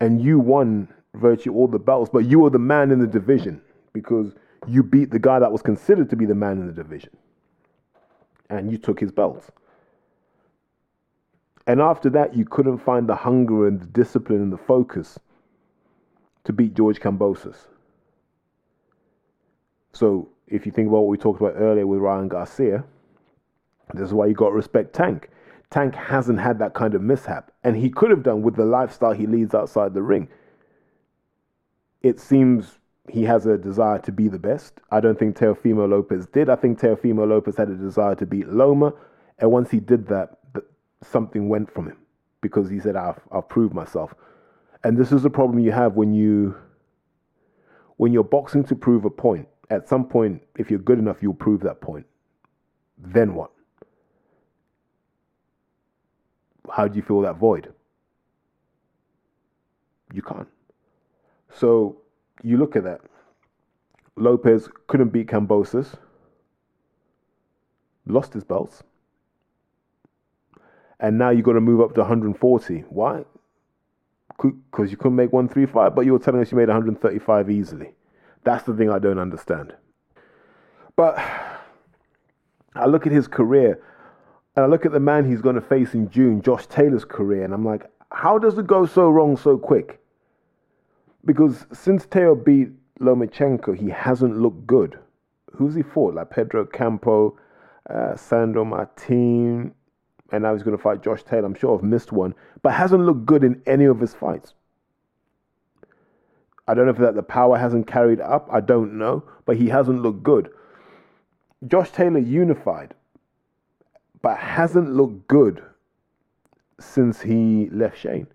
[0.00, 3.60] And you won virtually all the belts, but you were the man in the division
[3.92, 4.34] because
[4.66, 7.10] you beat the guy that was considered to be the man in the division.
[8.50, 9.50] And you took his belt.
[11.66, 15.18] And after that, you couldn't find the hunger and the discipline and the focus
[16.44, 17.56] to beat George Kambosos.
[19.92, 22.84] So, if you think about what we talked about earlier with Ryan Garcia,
[23.92, 25.28] this is why you got to respect Tank.
[25.70, 29.12] Tank hasn't had that kind of mishap, and he could have done with the lifestyle
[29.12, 30.28] he leads outside the ring.
[32.02, 32.78] It seems
[33.08, 34.80] he has a desire to be the best.
[34.90, 36.48] I don't think Teofimo Lopez did.
[36.48, 38.94] I think Teofimo Lopez had a desire to beat Loma,
[39.38, 40.38] and once he did that,
[41.02, 41.98] something went from him
[42.40, 44.14] because he said, "I've I've proved myself."
[44.84, 46.54] And this is the problem you have when you
[47.96, 49.48] when you're boxing to prove a point.
[49.70, 52.06] At some point, if you're good enough, you'll prove that point.
[52.96, 53.50] Then what?
[56.72, 57.72] How do you fill that void?
[60.12, 60.48] You can't.
[61.54, 61.98] So
[62.42, 63.00] you look at that.
[64.16, 65.94] Lopez couldn't beat Kambosos,
[68.06, 68.82] lost his belts,
[70.98, 72.80] and now you've got to move up to 140.
[72.88, 73.24] Why?
[74.40, 77.94] Because you couldn't make 135, but you were telling us you made 135 easily.
[78.44, 79.74] That's the thing I don't understand.
[80.96, 81.18] But
[82.74, 83.80] I look at his career,
[84.58, 87.44] and I look at the man he's going to face in June, Josh Taylor's career,
[87.44, 90.00] and I'm like, how does it go so wrong so quick?
[91.24, 94.98] Because since Teo beat Lomachenko, he hasn't looked good.
[95.52, 96.14] Who's he fought?
[96.14, 97.36] Like Pedro Campa,
[97.88, 99.72] uh, Sandor Martin,
[100.32, 101.46] and now he's going to fight Josh Taylor.
[101.46, 104.54] I'm sure I've missed one, but hasn't looked good in any of his fights.
[106.66, 108.48] I don't know if that the power hasn't carried up.
[108.50, 110.50] I don't know, but he hasn't looked good.
[111.68, 112.94] Josh Taylor unified,
[114.22, 115.62] but hasn't looked good
[116.80, 118.28] since he left Shane.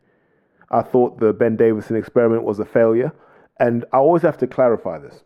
[0.72, 3.14] I thought the Ben Davison experiment was a failure.
[3.60, 5.24] And I always have to clarify this.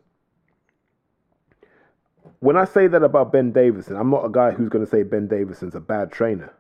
[2.40, 5.04] When I say that about Ben Davison, I'm not a guy who's going to say
[5.04, 6.54] Ben Davison's a bad trainer,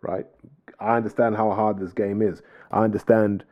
[0.00, 0.26] right?
[0.80, 2.42] I understand how hard this game is.
[2.72, 3.44] I understand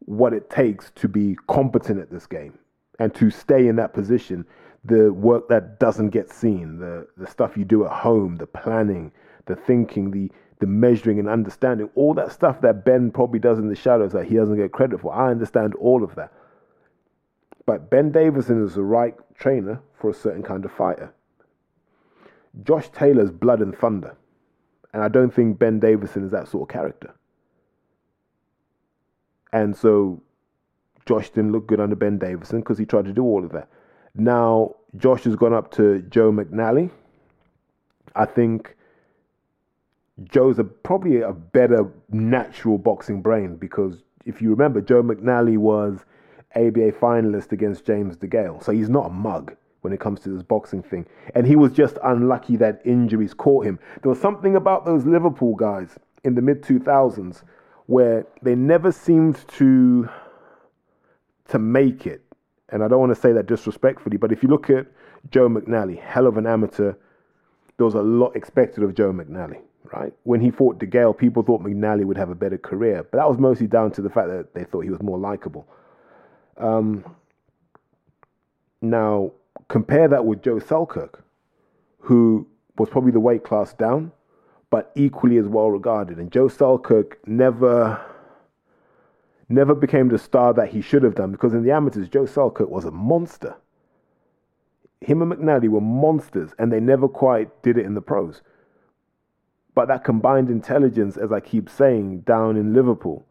[0.00, 2.58] what it takes to be competent at this game
[2.98, 4.46] and to stay in that position.
[4.84, 9.12] The work that doesn't get seen, the, the stuff you do at home, the planning,
[9.46, 13.68] the thinking, the the measuring and understanding, all that stuff that Ben probably does in
[13.68, 15.14] the shadows that he doesn't get credit for.
[15.14, 16.32] I understand all of that.
[17.66, 21.12] But Ben Davison is the right trainer for a certain kind of fighter.
[22.62, 24.16] Josh Taylor's blood and thunder.
[24.94, 27.14] And I don't think Ben Davison is that sort of character.
[29.52, 30.22] And so
[31.04, 33.68] Josh didn't look good under Ben Davison because he tried to do all of that.
[34.14, 36.90] Now, Josh has gone up to Joe McNally.
[38.14, 38.74] I think
[40.24, 46.04] Joe's a, probably a better natural boxing brain because if you remember, Joe McNally was
[46.54, 48.62] ABA finalist against James DeGale.
[48.62, 51.06] So he's not a mug when it comes to this boxing thing.
[51.34, 53.78] And he was just unlucky that injuries caught him.
[54.02, 57.42] There was something about those Liverpool guys in the mid 2000s
[57.84, 60.08] where they never seemed to
[61.48, 62.22] to make it.
[62.70, 64.86] And I don't want to say that disrespectfully, but if you look at
[65.30, 66.94] Joe McNally, hell of an amateur,
[67.76, 69.60] there was a lot expected of Joe McNally
[69.92, 70.12] right?
[70.24, 73.38] When he fought DeGale, people thought McNally would have a better career, but that was
[73.38, 75.66] mostly down to the fact that they thought he was more likable.
[76.58, 77.04] Um,
[78.80, 79.32] now,
[79.68, 81.22] compare that with Joe Selkirk,
[81.98, 82.46] who
[82.78, 84.12] was probably the weight class down,
[84.70, 86.18] but equally as well regarded.
[86.18, 88.00] And Joe Selkirk never
[89.48, 92.68] never became the star that he should have done because in the amateurs, Joe Selkirk
[92.68, 93.56] was a monster.
[95.00, 98.42] Him and McNally were monsters and they never quite did it in the pros.
[99.76, 103.26] But that combined intelligence, as I keep saying, down in Liverpool,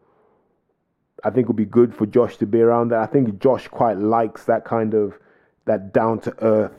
[1.24, 3.00] I think would be good for Josh to be around there.
[3.00, 5.18] I think Josh quite likes that kind of
[5.64, 6.72] that down to earth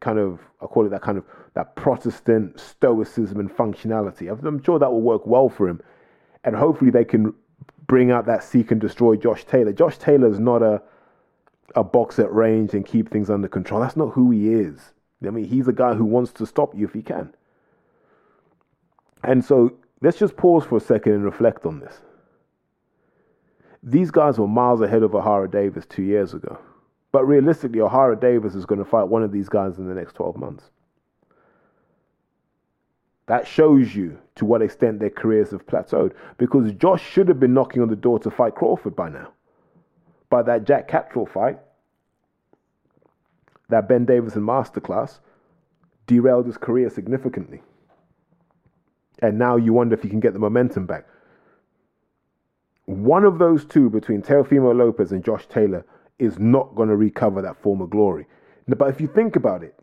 [0.00, 1.24] kind of I call it that kind of
[1.54, 4.30] that Protestant stoicism and functionality.
[4.30, 5.80] I'm sure that will work well for him,
[6.44, 7.32] and hopefully they can
[7.86, 9.72] bring out that seek and destroy Josh Taylor.
[9.72, 10.82] Josh Taylor is not a
[11.74, 13.80] a box at range and keep things under control.
[13.80, 14.92] That's not who he is.
[15.26, 17.32] I mean, he's a guy who wants to stop you if he can.
[19.24, 22.00] And so let's just pause for a second and reflect on this.
[23.82, 26.58] These guys were miles ahead of O'Hara Davis two years ago.
[27.10, 30.14] But realistically, O'Hara Davis is going to fight one of these guys in the next
[30.14, 30.70] 12 months.
[33.26, 37.54] That shows you to what extent their careers have plateaued because Josh should have been
[37.54, 39.32] knocking on the door to fight Crawford by now.
[40.30, 41.58] By that Jack Catterall fight,
[43.68, 45.20] that Ben Davison masterclass
[46.06, 47.62] derailed his career significantly.
[49.22, 51.06] And now you wonder if he can get the momentum back.
[52.86, 55.86] One of those two between Teofimo Lopez and Josh Taylor
[56.18, 58.26] is not going to recover that former glory.
[58.68, 59.74] But if you think about it,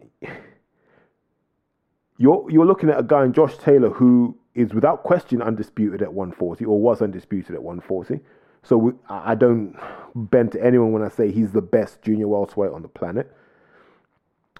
[2.17, 6.13] you're you're looking at a guy in Josh Taylor who is without question undisputed at
[6.13, 8.19] 140 or was undisputed at 140.
[8.63, 9.75] So we, I don't
[10.15, 13.33] bend to anyone when I say he's the best junior welterweight on the planet.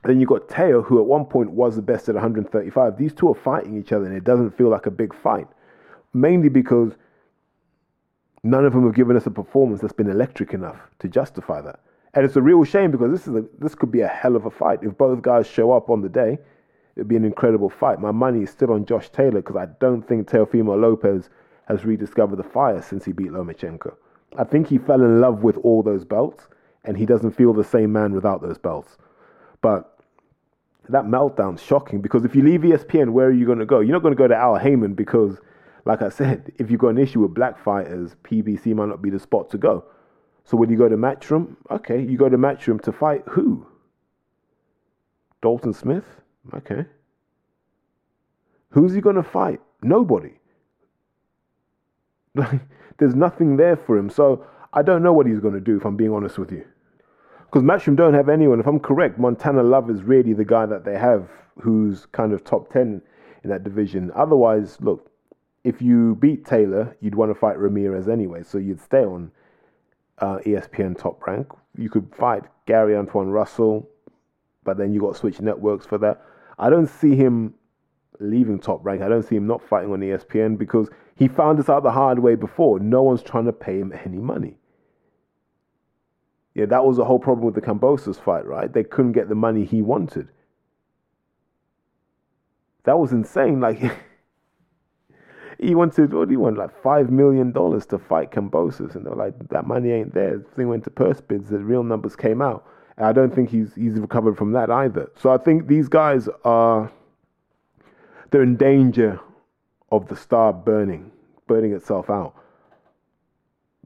[0.04, 2.98] Then you've got Teo, who at one point was the best at 135.
[2.98, 5.48] These two are fighting each other, and it doesn't feel like a big fight,
[6.14, 6.94] mainly because
[8.44, 11.82] none of them have given us a performance that's been electric enough to justify that.
[12.14, 14.46] And it's a real shame because this is a, this could be a hell of
[14.46, 14.80] a fight.
[14.82, 16.40] If both guys show up on the day,
[16.96, 18.00] it'd be an incredible fight.
[18.00, 21.30] My money is still on Josh Taylor because I don't think Teofimo Lopez
[21.68, 23.94] has rediscovered the fire since he beat Lomachenko.
[24.38, 26.48] I think he fell in love with all those belts
[26.84, 28.98] and he doesn't feel the same man without those belts.
[29.62, 30.00] But
[30.88, 33.80] that meltdown's shocking because if you leave ESPN, where are you going to go?
[33.80, 35.38] You're not going to go to Al Haymon because
[35.86, 39.10] like I said, if you've got an issue with black fighters, PBC might not be
[39.10, 39.86] the spot to go.
[40.44, 43.66] So when you go to Matchroom, okay, you go to Matchroom to fight who?
[45.42, 46.06] Dalton Smith?
[46.54, 46.86] Okay.
[48.70, 49.62] Who's he going to fight?
[49.82, 50.34] Nobody.
[52.36, 52.62] Like,
[53.00, 54.10] there's nothing there for him.
[54.10, 56.64] So I don't know what he's going to do, if I'm being honest with you.
[57.52, 58.60] Because Matchroom don't have anyone.
[58.60, 62.44] If I'm correct, Montana Love is really the guy that they have who's kind of
[62.44, 63.02] top 10
[63.44, 64.12] in that division.
[64.16, 65.10] Otherwise, look,
[65.64, 69.32] if you beat Taylor, you'd want to fight Ramirez anyway, so you'd stay on
[70.20, 71.52] uh, ESPN Top Rank.
[71.76, 73.90] You could fight Gary Antuanne Russell,
[74.64, 76.22] but then you got to switch networks for that.
[76.60, 77.56] I don't see him
[78.20, 79.02] leaving Top Rank.
[79.02, 82.20] I don't see him not fighting on ESPN because he found this out the hard
[82.20, 82.80] way before.
[82.80, 84.59] No one's trying to pay him any money.
[86.60, 88.74] Yeah, that was the whole problem with the Kambosos fight, right?
[88.74, 90.28] They couldn't get the money he wanted.
[92.84, 93.62] That was insane.
[93.62, 93.80] Like.
[95.58, 99.16] he wanted what do you want like five million dollars to fight Kambosos, and they're
[99.16, 100.40] like that money ain't there.
[100.40, 102.68] The thing went to purse bids, the real numbers came out,
[102.98, 105.10] and I don't think he's he's recovered from that either.
[105.16, 106.92] So I think these guys are
[108.32, 109.22] they're in danger
[109.94, 111.10] of the star burning,
[111.48, 112.36] burning itself out.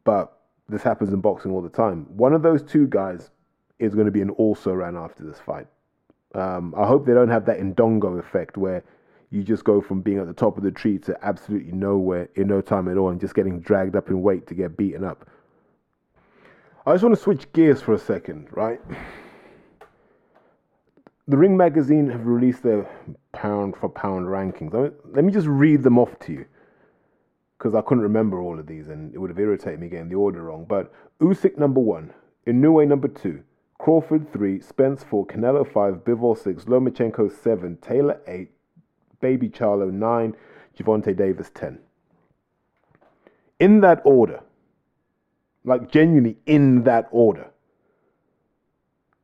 [0.03, 0.35] But
[0.73, 2.05] this happens in boxing all the time.
[2.17, 3.29] One of those two guys
[3.79, 5.67] is going to be an also ran after this fight.
[6.35, 8.83] Um, I hope they don't have that Indongo effect where
[9.29, 12.47] you just go from being at the top of the tree to absolutely nowhere in
[12.47, 15.27] no time at all and just getting dragged up in weight to get beaten up.
[16.85, 18.81] I just want to switch gears for a second, right?
[21.27, 22.89] The Ring Magazine have released their
[23.31, 24.73] pound for pound rankings.
[25.13, 26.45] Let me just read them off to you
[27.63, 30.15] because I couldn't remember all of these and it would have irritated me getting the
[30.15, 30.65] order wrong.
[30.67, 32.13] But Usyk number one,
[32.45, 33.41] Inoue number two,
[33.77, 38.51] Crawford three, Spence four, Canelo five, Bivol six, Lomachenko seven, Taylor eight,
[39.21, 40.35] Baby Charlo 9,
[40.77, 41.79] Gervonta Davis 10.
[43.61, 44.41] In that order.
[45.63, 47.49] Like genuinely in that order.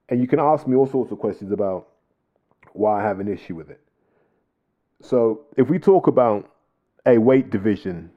[0.08, 1.90] And you can ask me all sorts of questions about
[2.72, 3.82] why I have an issue with it.
[5.02, 6.50] So if we talk about
[7.06, 8.12] a weight division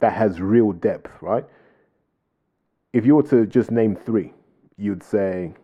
[0.00, 1.44] that has real depth, right?
[2.92, 4.32] If you were to just name three,
[4.76, 5.54] you'd say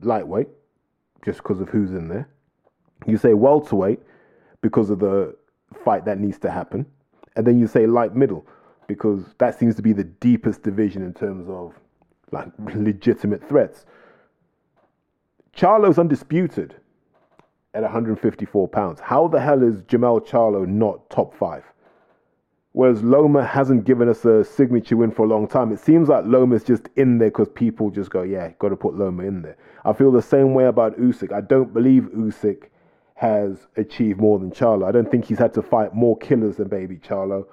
[0.00, 0.48] lightweight,
[1.24, 2.28] just because of who's in there.
[3.06, 4.00] You say welterweight
[4.60, 5.36] because of the
[5.84, 6.86] fight that needs to happen.
[7.36, 8.46] And then you say light middle
[8.86, 11.74] because that seems to be the deepest division in terms of
[12.30, 13.86] like legitimate threats.
[15.56, 16.76] Charlo's undisputed
[17.74, 19.00] at 154 pounds.
[19.00, 21.64] How the hell is Jermell Charlo not top five?
[22.72, 25.72] Whereas Loma hasn't given us a signature win for a long time.
[25.72, 28.94] It seems like Loma's just in there because people just go, yeah, got to put
[28.94, 29.58] Loma in there.
[29.84, 31.32] I feel the same way about Usyk.
[31.32, 32.68] I don't believe Usyk
[33.14, 34.88] has achieved more than Charlo.
[34.88, 37.44] I don't think he's had to fight more killers than Baby Charlo.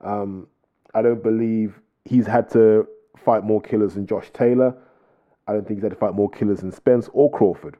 [0.00, 0.48] Um,
[0.94, 4.74] I don't believe he's had to fight more killers than Josh Taylor.
[5.46, 7.76] I don't think he's had to fight more killers than Spence or Crawford.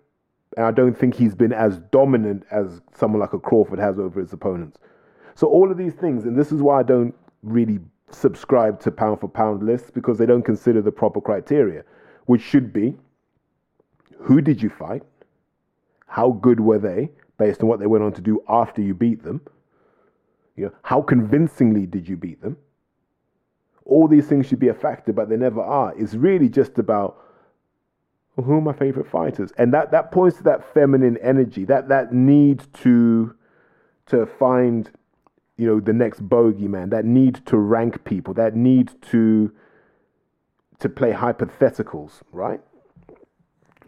[0.57, 4.21] And I don't think he's been as dominant as someone like a Crawford has over
[4.21, 4.79] his opponents.
[5.35, 9.21] So all of these things, and this is why I don't really subscribe to pound
[9.21, 11.85] for pound lists because they don't consider the proper criteria,
[12.27, 12.95] which should be
[14.19, 15.03] who did you fight?
[16.07, 19.25] How good were they based on what they went on to do after you beat
[19.25, 19.41] them?
[20.57, 22.57] You know, how convincingly did you beat them?
[23.85, 25.93] All these things should be a factor, but they never are.
[25.99, 27.19] It's really just about
[28.37, 32.13] who are my favorite fighters, and that that points to that feminine energy, that that
[32.13, 33.35] need to
[34.07, 34.91] to find
[35.57, 39.53] you know the next bogeyman that need to rank people that need to
[40.79, 42.61] to play hypotheticals right?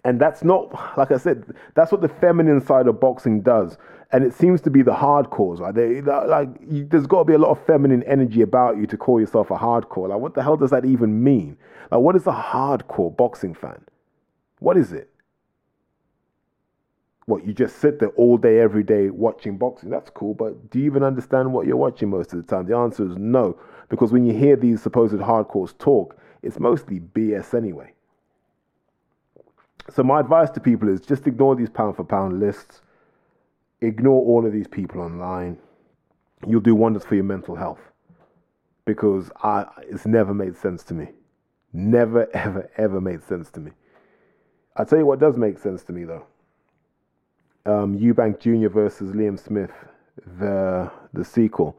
[0.07, 3.79] And that's not like i said that's what the feminine side of boxing does.
[4.13, 5.75] And it seems to be the hardcores right?
[5.75, 8.97] They, like you, there's got to be a lot of feminine energy about you to
[8.97, 10.09] call yourself a hardcore.
[10.11, 11.57] Like what the hell does that even mean?
[11.91, 13.83] Like what is a hardcore boxing fan?
[14.61, 15.14] What is it
[17.27, 19.91] what you just sit there all day every day watching boxing?
[19.91, 22.67] That's cool but do you even understand what you're watching most of the time?
[22.67, 23.59] The answer is no
[23.89, 27.93] because when you hear these supposed hardcores talk it's mostly bs anyway.
[29.91, 32.83] So my advice to people is just ignore these pound for pound lists.
[33.81, 35.59] Ignore all of these people online.
[36.47, 37.81] You'll do wonders for your mental health
[38.85, 41.09] because I, it's never made sense to me.
[41.73, 43.73] Never ever ever made sense to me.
[44.77, 46.27] I tell you what does make sense to me though
[47.67, 48.69] um, Eubank Jr.
[48.69, 49.73] versus Liam Smith,
[50.39, 51.77] the the sequel.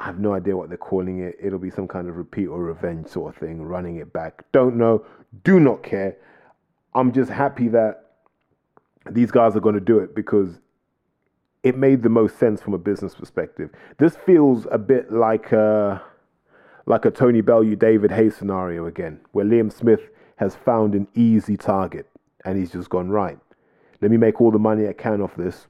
[0.00, 1.36] I have no idea what they're calling it.
[1.42, 4.44] It'll be some kind of repeat or revenge sort of thing, running it back.
[4.52, 5.04] Don't know.
[5.42, 6.16] Do not care.
[6.94, 8.04] I'm just happy that
[9.10, 10.60] these guys are going to do it because
[11.64, 13.70] it made the most sense from a business perspective.
[13.98, 16.00] This feels a bit like a,
[16.86, 20.02] like a Tony Bellew, David Haye scenario again, where Liam Smith
[20.36, 22.08] has found an easy target
[22.44, 23.38] and he's just gone right
[24.00, 25.66] let me make all the money I can off this,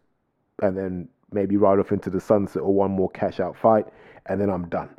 [0.63, 3.87] and then maybe ride off into the sunset or one more cash out fight,
[4.27, 4.91] and then I'm done.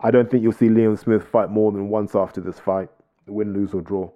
[0.00, 2.88] I don't think you'll see Liam Smith fight more than once after this fight,
[3.26, 4.10] win, lose, or draw.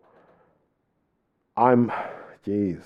[1.56, 1.92] I'm,
[2.46, 2.82] jeez.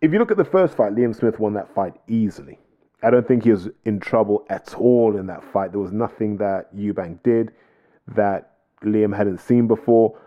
[0.00, 2.58] If you look at the first fight, Liam Smith won that fight easily.
[3.02, 5.72] I don't think he was in trouble at all in that fight.
[5.72, 7.52] There was nothing that Eubank did
[8.08, 10.18] that Liam hadn't seen before.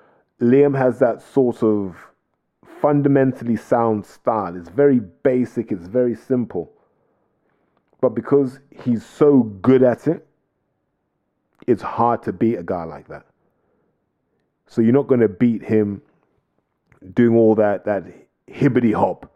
[0.41, 1.95] Liam has that sort of
[2.83, 4.57] fundamentally sound style.
[4.57, 6.69] It's very basic, it's very simple.
[8.01, 10.27] But because he's so good at it,
[11.65, 13.25] it's hard to beat a guy like that.
[14.67, 16.01] So you're not going to beat him
[17.13, 18.03] doing all that that
[18.49, 19.33] hibbity hop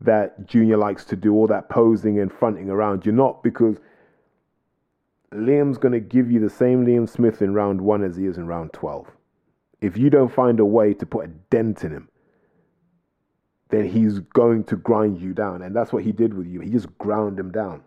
[0.00, 3.04] that Junior likes to do, all that posing and fronting around.
[3.04, 3.76] You're not because
[5.34, 8.38] Liam's going to give you the same Liam Smith in round one as he is
[8.38, 9.06] in round 12.
[9.82, 12.08] If you don't find a way to put a dent in him,
[13.68, 15.62] then he's going to grind you down.
[15.62, 16.60] And that's what he did with you.
[16.60, 17.82] He just ground him down.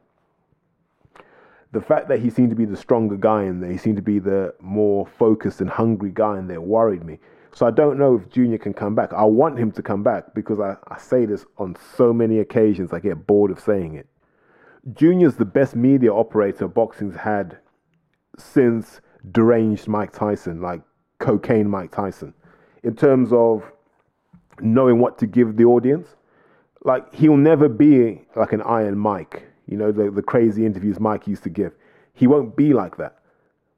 [1.72, 4.02] The fact that he seemed to be the stronger guy in there, he seemed to
[4.02, 7.20] be the more focused and hungry guy in there, worried me.
[7.54, 9.14] So I don't know if Junior can come back.
[9.14, 12.92] I want him to come back because I, I say this on so many occasions,
[12.92, 14.08] I get bored of saying it.
[14.94, 17.58] Junior's the best media operator boxing's had
[18.38, 20.82] since deranged Mike Tyson, like
[21.20, 22.34] cocaine Mike Tyson,
[22.84, 23.64] in terms of
[24.62, 26.16] knowing what to give the audience.
[26.84, 31.28] Like he'll never be like an Iron Mike, you know, the, the crazy interviews Mike
[31.28, 31.74] used to give.
[32.14, 33.20] He won't be like that.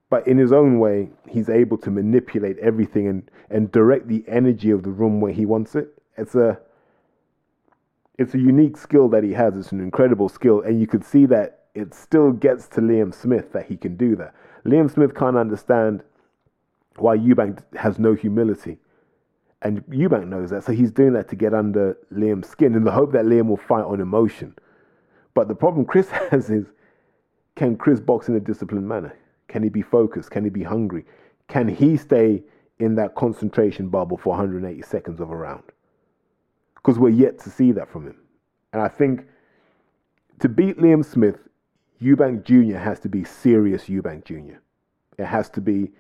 [0.10, 4.70] But in his own way, he's able to manipulate everything and, and direct the energy
[4.70, 5.94] of the room where he wants it.
[6.18, 6.60] It's a
[8.20, 9.56] it's a unique skill that he has.
[9.56, 13.54] It's an incredible skill, and you could see that it still gets to Liam Smith
[13.54, 14.36] that he can do that.
[14.66, 16.04] Liam Smith can't understand
[16.98, 18.78] why Eubank has no humility
[19.62, 22.92] and Eubank knows that, so he's doing that to get under Liam's skin in the
[22.92, 24.56] hope that Liam will fight on emotion.
[25.34, 26.66] But the problem Chris has is
[27.56, 29.16] can Chris box in a disciplined manner?
[29.48, 30.32] Can he be focused?
[30.32, 31.06] Can he be hungry?
[31.48, 32.44] Can he stay
[32.80, 35.64] in that concentration bubble for 180 seconds of a round?
[36.76, 38.16] Because we're yet to see that from him.
[38.74, 39.26] And I think
[40.40, 41.38] to beat Liam Smith,
[42.02, 42.78] Eubank Jr.
[42.78, 44.58] has to be serious Eubank Jr.
[45.20, 45.92] It has to be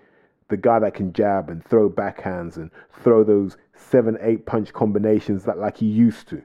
[0.52, 2.70] the guy that can jab and throw backhands and
[3.04, 6.44] throw those seven, eight punch combinations that like he used to.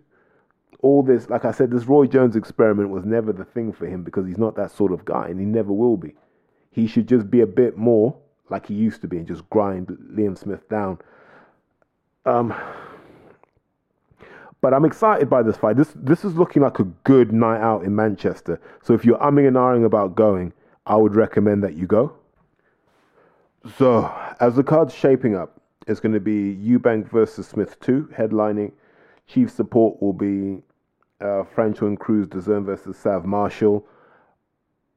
[0.83, 4.03] all this, like I said, this Roy Jones experiment was never the thing for him
[4.05, 6.15] because he's not that sort of guy and he never will be.
[6.71, 8.17] He should just be a bit more
[8.51, 10.99] like he used to be and just grind Liam Smith down.
[12.25, 12.55] Um,
[14.61, 15.77] but I'm excited by this fight.
[15.77, 18.61] This this is looking like a good night out in Manchester.
[18.83, 20.53] So if you're umming and ahhing about going,
[20.87, 22.15] I would recommend that you go.
[23.75, 28.73] So as the card's shaping up, it's going to be Eubank versus Smith 2, headlining.
[29.27, 30.63] Chief support will be
[31.21, 33.87] uh, Franchon Crews-Dezurn versus Sav Marshall.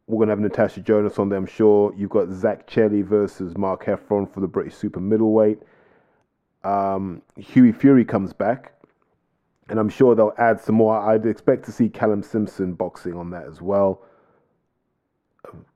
[0.08, 1.94] We're going to have Natasha Jonas on there, I'm sure.
[1.96, 5.60] You've got Zak Chelli versus Mark Heffron for the British super middleweight.
[6.64, 8.74] Um, Hughie Fury comes back,
[9.70, 10.98] and I'm sure they'll add some more.
[10.98, 14.02] I'd expect to see Callum Simpson boxing on that as well.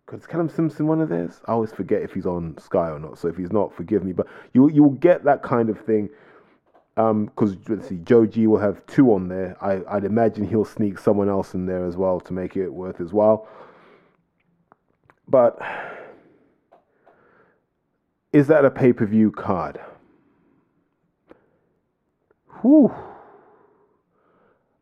[0.05, 1.41] Because Callum Simpson one of theirs?
[1.47, 3.17] I always forget if he's on Sky or not.
[3.17, 4.11] So if he's not, forgive me.
[4.13, 6.09] But you you'll get that kind of thing
[6.95, 9.57] because um, let's see, Joe G will have two on there.
[9.61, 12.97] I, I'd imagine he'll sneak someone else in there as well to make it worth
[12.97, 13.47] his while.
[15.27, 15.59] But
[18.31, 19.79] is that a pay per view card?
[22.61, 22.93] Whew.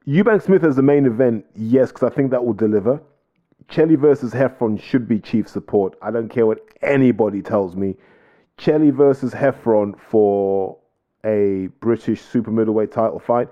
[0.05, 3.01] Eubank Smith as the main event, yes, because I think that will deliver.
[3.71, 5.97] Chelli versus Heffron should be chief support.
[6.01, 7.95] I don't care what anybody tells me.
[8.57, 10.77] Chelli versus Heffron for
[11.23, 13.47] a British super middleweight title fight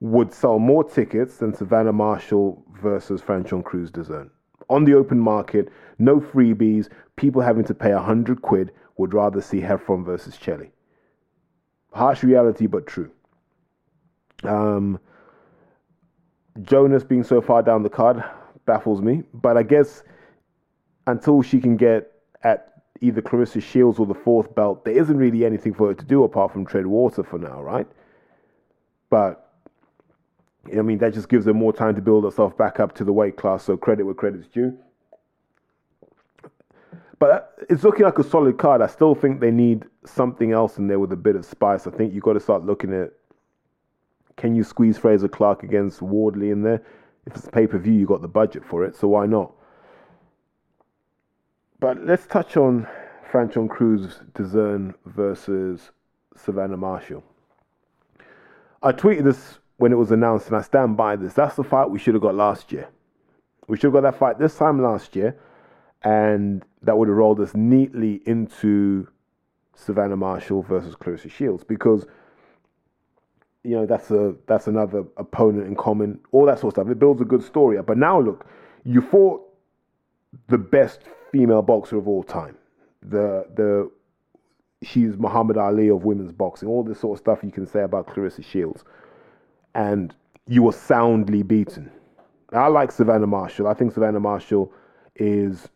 [0.00, 4.28] would sell more tickets than Savannah Marshall versus Franchon Crews-Dezurn.
[4.68, 9.40] On the open market, no freebies, people having to pay a hundred quid would rather
[9.40, 10.70] see Heffron versus Chelli.
[11.94, 13.10] Harsh reality, but true.
[14.44, 15.00] Um,
[16.60, 18.22] Jonas being so far down the card
[18.66, 20.02] baffles me, but I guess
[21.06, 22.12] until she can get
[22.42, 26.04] at either Claressa Shields or the fourth belt, there isn't really anything for her to
[26.04, 27.86] do apart from tread water for now, right?
[29.08, 29.46] But
[30.76, 33.12] I mean, that just gives her more time to build herself back up to the
[33.12, 33.64] weight class.
[33.64, 34.76] So credit where credit's due.
[37.18, 37.40] But uh,
[37.70, 38.82] it's looking like a solid card.
[38.82, 41.86] I still think they need something else in there with a bit of spice.
[41.86, 43.12] I think you've got to start looking at
[44.36, 46.82] can you squeeze Frazer Clarke against Wardley in there?
[47.26, 49.52] If it's pay per view, you got the budget for it, so why not?
[51.80, 52.86] But let's touch on
[53.30, 55.90] Franchon Crews Dezurn versus
[56.36, 57.24] Savannah Marshall.
[58.82, 61.34] I tweeted this when it was announced, and I stand by this.
[61.34, 62.88] That's the fight we should have got last year.
[63.66, 65.36] We should have got that fight this time last year,
[66.02, 69.08] and that would have rolled us neatly into
[69.74, 72.06] Savannah Marshall versus Claressa Shields because
[73.66, 76.90] you know that's a that's another opponent in common, all that sort of stuff.
[76.90, 77.86] It builds a good story up.
[77.86, 78.46] But now look,
[78.84, 79.42] you fought
[80.48, 81.00] the best
[81.32, 82.56] female boxer of all time.
[83.02, 83.90] The the
[84.82, 86.68] she's Muhammad Ali of women's boxing.
[86.68, 88.84] All this sort of stuff you can say about Claressa Shields,
[89.74, 90.14] and
[90.46, 91.90] you were soundly beaten.
[92.52, 93.66] I like Savannah Marshall.
[93.66, 94.72] I think Savannah Marshall
[95.16, 95.68] is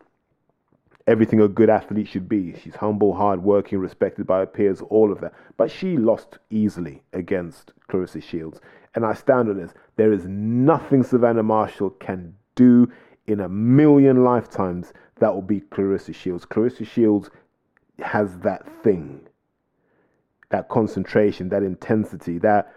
[1.06, 2.54] everything a good athlete should be.
[2.62, 5.32] She's humble, hardworking, respected by her peers, all of that.
[5.56, 8.60] But she lost easily against Claressa Shields.
[8.94, 9.72] And I stand on this.
[9.96, 12.90] There is nothing Savannah Marshall can do
[13.26, 16.44] in a million lifetimes that will beat Claressa Shields.
[16.44, 17.30] Claressa Shields
[18.00, 19.20] has that thing,
[20.50, 22.74] that concentration, that intensity, that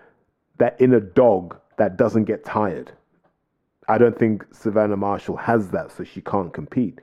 [0.59, 2.91] that inner dog that doesn't get tired.
[3.87, 6.99] I don't think Savannah Marshall has that, so she can't compete.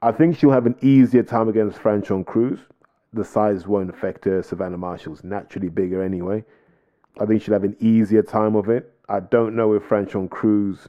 [0.00, 2.60] I think she'll have an easier time against Franchon Crews.
[3.12, 4.42] The size won't affect her.
[4.42, 6.44] Savannah Marshall's naturally bigger anyway.
[7.18, 8.92] I think she'll have an easier time of it.
[9.08, 10.88] I don't know if Franchon Crews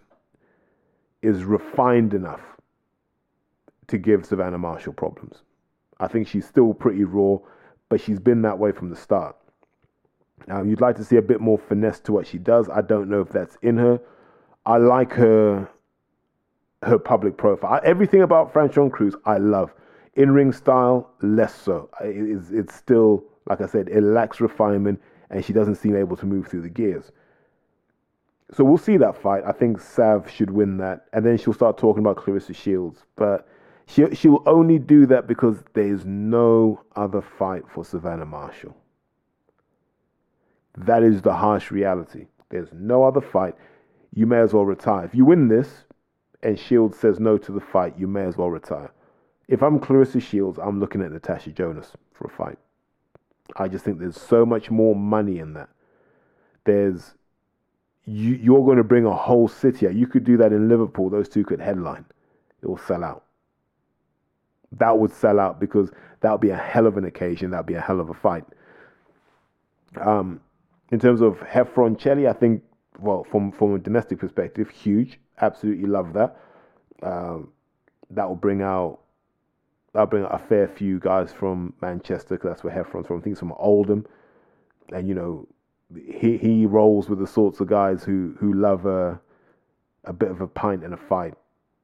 [1.22, 2.42] is refined enough
[3.88, 5.44] to give Savannah Marshall problems.
[6.00, 7.38] I think she's still pretty raw,
[7.90, 9.36] but she's been that way from the start.
[10.50, 12.70] Um, you'd like to see a bit more finesse to what she does.
[12.70, 14.00] I don't know if that's in her.
[14.66, 15.68] I like her
[16.84, 17.80] her public profile.
[17.84, 19.74] Everything about Franchon Crews I love.
[20.16, 21.90] In ring style, less so.
[22.02, 26.26] It's, it's still, like I said, it lacks refinement, and she doesn't seem able to
[26.26, 27.12] move through the gears.
[28.52, 29.44] So we'll see that fight.
[29.46, 33.06] I think Sav should win that, and then she'll start talking about Claressa Shields.
[33.16, 33.48] But
[33.86, 38.76] she she'll only do that because there's no other fight for Savannah Marshall.
[40.78, 42.26] That is the harsh reality.
[42.50, 43.56] There's no other fight.
[44.14, 45.06] You may as well retire.
[45.06, 45.86] If you win this,
[46.42, 48.92] and Shields says no to the fight, you may as well retire.
[49.48, 52.58] If I'm Claressa Shields, I'm looking at Natasha Jonas for a fight.
[53.58, 55.70] I just think there's so much more money in that.
[56.66, 57.16] There's
[58.06, 59.96] you, you're going to bring a whole city out.
[59.96, 61.10] You could do that in Liverpool.
[61.10, 62.06] Those two could headline.
[62.62, 63.24] It will sell out.
[64.72, 67.52] That would sell out because that would be a hell of an occasion.
[67.52, 68.46] That would be a hell of a fight.
[70.00, 70.42] Um,
[70.92, 72.64] in terms of Heffron Chelli, I think
[73.02, 75.20] well, from from a domestic perspective, huge.
[75.42, 76.38] Absolutely love that.
[77.02, 77.50] Um,
[78.12, 79.00] that will bring out
[79.94, 83.22] that'll bring a fair few guys from Manchester because that's where Heffron's from.
[83.22, 84.06] Things from Oldham,
[84.94, 85.48] and you know,
[85.96, 89.20] he he rolls with the sorts of guys who who love a
[90.06, 91.36] a bit of a pint and a fight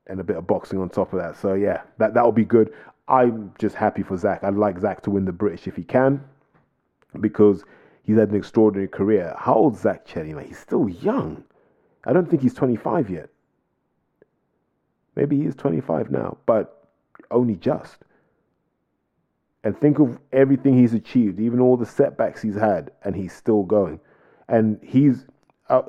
[0.08, 1.38] and a bit of boxing on top of that.
[1.38, 2.74] So yeah, that that will be good.
[3.08, 4.44] I'm just happy for Zak.
[4.44, 6.24] I'd like Zak to win the British if he can,
[7.22, 7.64] because
[8.06, 9.36] he's had an extraordinary career.
[9.38, 10.34] How old's Zak Chelli?
[10.34, 11.44] Like, he's still young.
[12.06, 13.30] I don't think he's 25 yet.
[15.16, 16.88] Maybe he is 25 now, but
[17.32, 17.98] only just.
[19.64, 23.64] And think of everything he's achieved, even all the setbacks he's had, and he's still
[23.64, 24.00] going.
[24.48, 25.26] And he's
[25.70, 25.82] uh,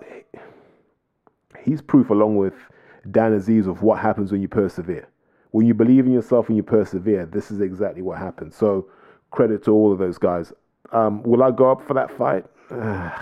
[1.62, 2.54] he's proof, along with
[3.10, 5.06] Dan Azeez, of what happens when you persevere.
[5.50, 8.56] When you believe in yourself and you persevere, this is exactly what happens.
[8.56, 8.88] So,
[9.30, 10.54] credit to all of those guys.
[10.93, 12.45] Um, will I go up for that fight?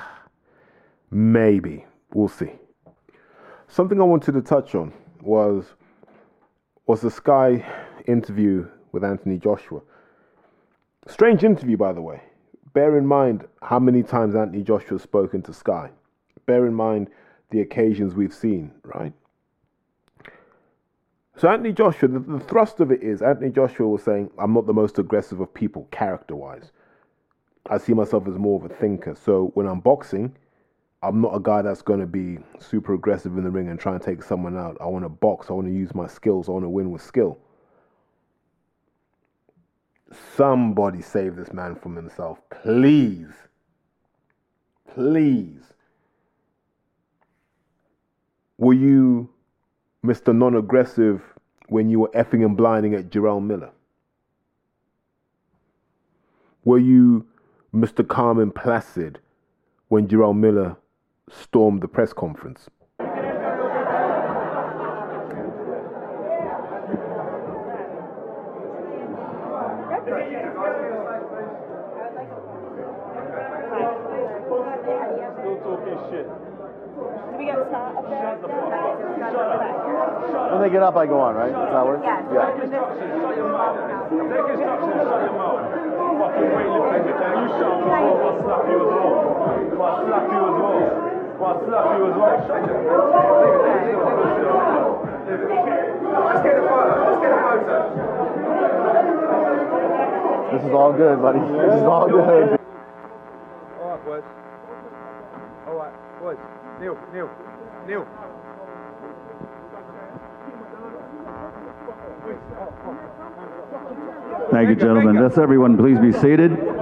[1.11, 1.85] maybe.
[2.12, 2.53] We'll see.
[3.69, 5.75] Something I wanted to touch on was
[6.87, 7.65] was the Sky
[8.07, 9.81] interview with Anthony Joshua.
[11.07, 12.23] Strange interview, by the way.
[12.75, 15.91] Bear in mind how many times Anthony Joshua has spoken to Sky.
[16.47, 17.09] Bear in mind
[17.51, 19.12] the occasions we've seen, right?
[21.37, 24.67] So Anthony Joshua, the, the thrust of it is Anthony Joshua was saying, I'm not
[24.67, 26.71] the most aggressive of people character wise.
[27.69, 29.15] I see myself as more of a thinker.
[29.15, 30.37] So when I'm boxing,
[31.03, 33.95] I'm not a guy that's going to be super aggressive in the ring and try
[33.95, 34.77] and take someone out.
[34.81, 35.49] I want to box.
[35.51, 36.49] I want to use my skills.
[36.49, 37.39] I want to win with skill.
[40.37, 42.39] Somebody save this man from himself.
[42.62, 43.33] Please.
[44.95, 45.62] Please.
[48.59, 49.29] Were you
[50.05, 50.35] Mr.
[50.35, 51.23] Non aggressive
[51.69, 53.73] when you were effing and blinding at Jarrell Miller?
[56.65, 57.27] Were you
[57.75, 58.07] Mr.
[58.07, 59.18] Calm and Placid
[59.89, 60.77] when Jarrell Miller
[61.29, 62.68] stormed the press conference.
[80.53, 81.51] When they get up, I go on, right?
[81.51, 82.01] Does that work?
[82.05, 82.22] Yeah.
[82.33, 82.55] Yeah.
[87.45, 87.53] This
[100.62, 101.40] is all good, buddy.
[101.40, 102.59] This is all good.
[103.78, 104.22] Alright, boys.
[105.68, 106.38] Alright, boys.
[106.80, 107.30] Neil, Neil,
[107.86, 108.07] Neil.
[114.51, 115.20] Thank you, gentlemen.
[115.20, 116.74] Let's everyone please be seated.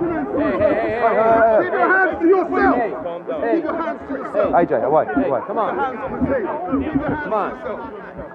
[0.42, 2.76] Keep your hands to yourself.
[3.52, 4.52] Keep your hands to yourself.
[4.54, 5.40] AJ, away, away.
[5.46, 5.78] Come on.
[5.78, 6.56] Hands on the table.
[6.82, 7.50] Keep your hands Come on.
[7.50, 7.80] to yourself.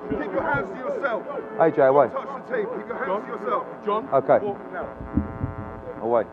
[0.10, 1.22] Keep your hands to yourself.
[1.60, 2.08] AJ, away.
[2.08, 2.72] Touch the table.
[2.78, 3.64] Keep your hands to yourself.
[3.86, 4.10] John.
[4.14, 4.40] Okay.
[6.02, 6.24] Away.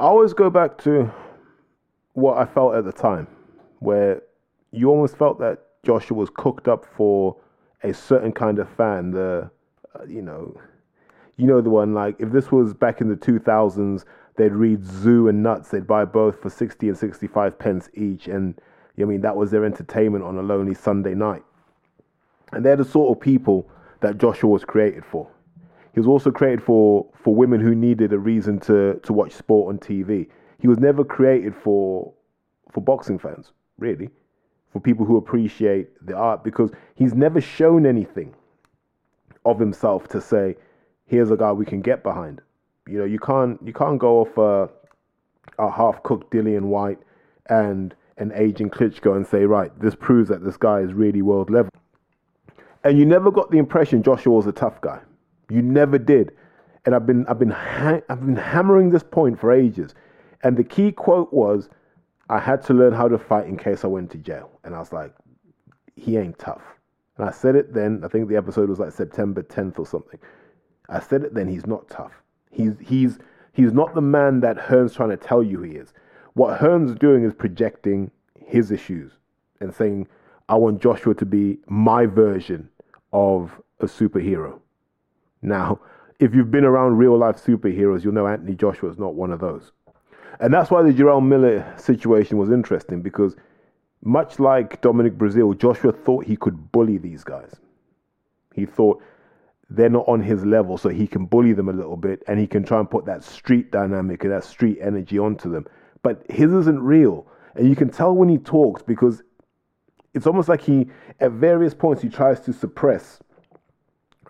[0.00, 1.10] I always go back to
[2.14, 3.26] what I felt at the time,
[3.80, 4.22] where
[4.72, 7.36] you almost felt that Joshua was cooked up for
[7.82, 9.10] a certain kind of fan.
[9.10, 9.50] The,
[9.94, 10.56] uh, you know,
[11.36, 14.04] you know the one like if this was back in the two thousands,
[14.36, 15.70] they'd read Zoo and Nuts.
[15.70, 18.60] They'd buy both for sixty and sixty five pence each, and
[18.98, 21.42] I mean that was their entertainment on a lonely Sunday night.
[22.52, 23.68] And they're the sort of people
[24.00, 25.28] that Joshua was created for.
[25.92, 29.72] He was also created for for women who needed a reason to to watch sport
[29.72, 30.28] on TV.
[30.58, 32.12] He was never created for
[32.70, 34.10] for boxing fans, really
[34.74, 38.34] for people who appreciate the art because he's never shown anything
[39.44, 40.56] of himself to say,
[41.06, 42.40] here's a guy we can get behind.
[42.88, 44.68] You know, you can't you can't go off a,
[45.62, 46.98] a half cooked Dillian Whyte
[47.46, 51.50] and an aging Klitschko and say, right, this proves that this guy is really world
[51.50, 51.70] level.
[52.84, 55.00] And you never got the impression Joshua was a tough guy.
[55.50, 56.32] You never did.
[56.84, 59.94] And I've been I've been ha- I've been hammering this point for ages.
[60.42, 61.70] And the key quote was,
[62.28, 64.50] I had to learn how to fight in case I went to jail.
[64.62, 65.14] And I was like,
[65.96, 66.62] he ain't tough.
[67.16, 68.02] And I said it then.
[68.04, 70.18] I think the episode was like September 10th or something.
[70.88, 71.48] I said it then.
[71.48, 72.12] He's not tough.
[72.50, 73.18] He's he's
[73.52, 75.92] he's not the man that Hearn's trying to tell you he is.
[76.34, 79.12] What Hearn's doing is projecting his issues
[79.60, 80.08] and saying,
[80.48, 82.68] I want Joshua to be my version
[83.12, 84.58] of a superhero.
[85.42, 85.80] Now,
[86.20, 89.40] if you've been around real life superheroes, you'll know Anthony Joshua is not one of
[89.40, 89.72] those.
[90.40, 93.36] And that's why the Jarrell Miller situation was interesting because,
[94.02, 97.54] much like Dominic Breazeale, Joshua thought he could bully these guys.
[98.52, 99.02] He thought
[99.70, 102.46] they're not on his level, so he can bully them a little bit and he
[102.46, 105.66] can try and put that street dynamic and that street energy onto them.
[106.02, 107.26] But his isn't real.
[107.54, 109.22] And you can tell when he talks because
[110.12, 110.86] it's almost like he,
[111.20, 113.20] at various points, he tries to suppress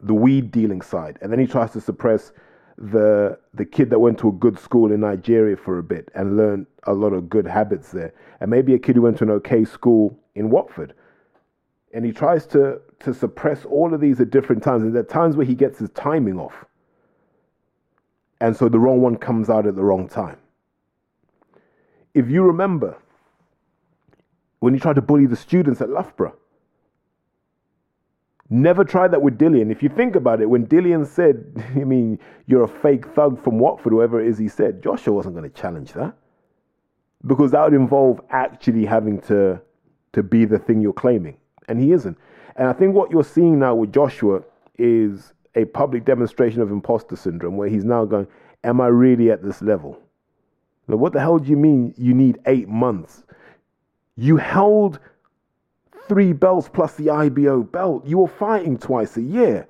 [0.00, 2.32] the weed dealing side, and then he tries to suppress
[2.76, 6.36] the the kid that went to a good school in Nigeria for a bit and
[6.36, 9.30] learned a lot of good habits there, and maybe a kid who went to an
[9.30, 10.94] okay school in Watford,
[11.94, 15.06] and he tries to to suppress all of these at different times, and there are
[15.06, 16.64] times where he gets his timing off,
[18.40, 20.38] and so the wrong one comes out at the wrong time.
[22.12, 22.96] If you remember,
[24.60, 26.36] when he tried to bully the students at Loughborough
[28.50, 29.72] Never tried that with Dillian.
[29.72, 33.58] If you think about it, when Dillian said, I mean, you're a fake thug from
[33.58, 36.14] Watford, whoever it is he said, Joshua wasn't going to challenge that.
[37.26, 39.60] Because that would involve actually having to,
[40.12, 41.38] to be the thing you're claiming.
[41.68, 42.16] And he isn't.
[42.56, 44.42] And I think what you're seeing now with Joshua
[44.78, 48.26] is a public demonstration of imposter syndrome where he's now going,
[48.64, 49.98] Am I really at this level?
[50.86, 53.24] What the hell do you mean you need eight months?
[54.16, 55.00] You held
[56.08, 58.06] three belts plus the IBO belt.
[58.06, 59.66] You were fighting twice a year.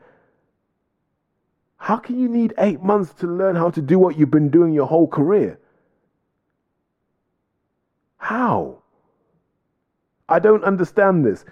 [1.77, 4.73] How can you need eight months to learn how to do what you've been doing
[4.73, 5.59] your whole career?
[8.17, 8.79] How?
[10.29, 11.45] I don't understand this.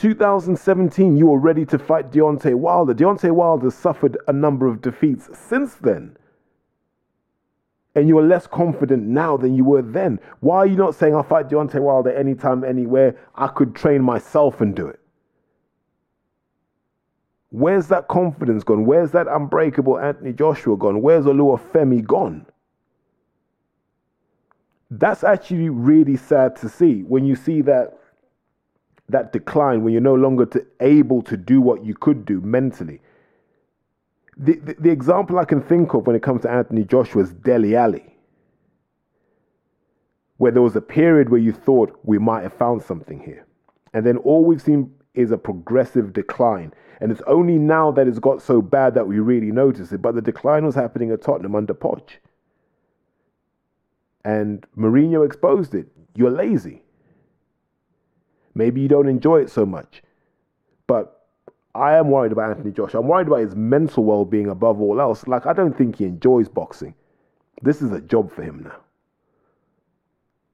[0.00, 2.94] 2017, you were ready to fight Deontay Wilder.
[2.94, 6.16] Deontay Wilder suffered a number of defeats since then
[7.94, 10.20] and you are less confident now than you were then.
[10.40, 13.16] Why are you not saying I'll fight Deontay Wilder anytime, anywhere?
[13.34, 15.00] I could train myself and do it.
[17.50, 18.86] Where's that confidence gone?
[18.86, 21.02] Where's that unbreakable Anthony Joshua gone?
[21.02, 22.46] Where's Oluwafemi gone?
[24.92, 27.98] That's actually really sad to see when you see that
[29.10, 33.00] that decline when you're no longer to, able to do what you could do mentally.
[34.36, 37.32] The, the, the example I can think of when it comes to Anthony Joshua is
[37.32, 38.14] Dele Alli,
[40.38, 43.46] where there was a period where you thought we might have found something here.
[43.92, 46.72] And then all we've seen is a progressive decline.
[47.00, 50.02] And it's only now that it's got so bad that we really notice it.
[50.02, 52.18] But the decline was happening at Tottenham under Poch.
[54.24, 55.88] And Mourinho exposed it.
[56.14, 56.82] You're lazy.
[58.54, 60.02] Maybe you don't enjoy it so much.
[60.86, 61.26] But
[61.74, 63.00] I am worried about Anthony Joshua.
[63.00, 65.26] I'm worried about his mental well being above all else.
[65.26, 66.94] Like, I don't think he enjoys boxing.
[67.62, 68.80] This is a job for him now.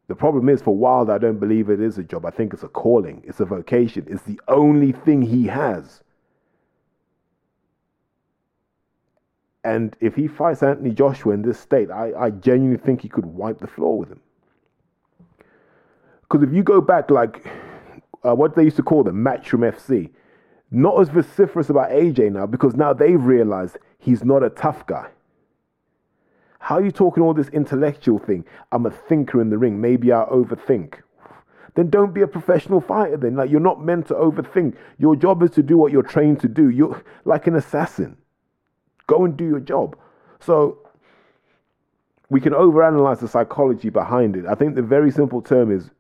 [0.09, 2.25] The problem is for Wilder, I don't believe it is a job.
[2.27, 6.03] I think it's a calling, it's a vocation, it's the only thing he has.
[9.65, 13.27] And if he fights Anthony Joshua in this state, I, I genuinely think he could
[13.27, 14.21] wipe the floor with him.
[16.23, 17.45] Because if you go back, like
[18.27, 20.11] uh, what they used to call the Matchroom FC,
[20.71, 25.09] not as vociferous about AJ now because now they've realized he's not a tough guy.
[26.59, 28.45] How are you talking all this intellectual thing?
[28.73, 29.81] I'm a thinker in the ring.
[29.81, 30.95] Maybe I overthink.
[31.77, 33.37] Then don't be a professional fighter then.
[33.37, 34.75] Like you're not meant to overthink.
[34.99, 36.71] Your job is to do what you're trained to do.
[36.71, 38.17] You're like an assassin.
[39.07, 39.97] Go and do your job.
[40.41, 40.79] So
[42.31, 44.47] we can overanalyze the psychology behind it.
[44.47, 45.91] I think the very simple term is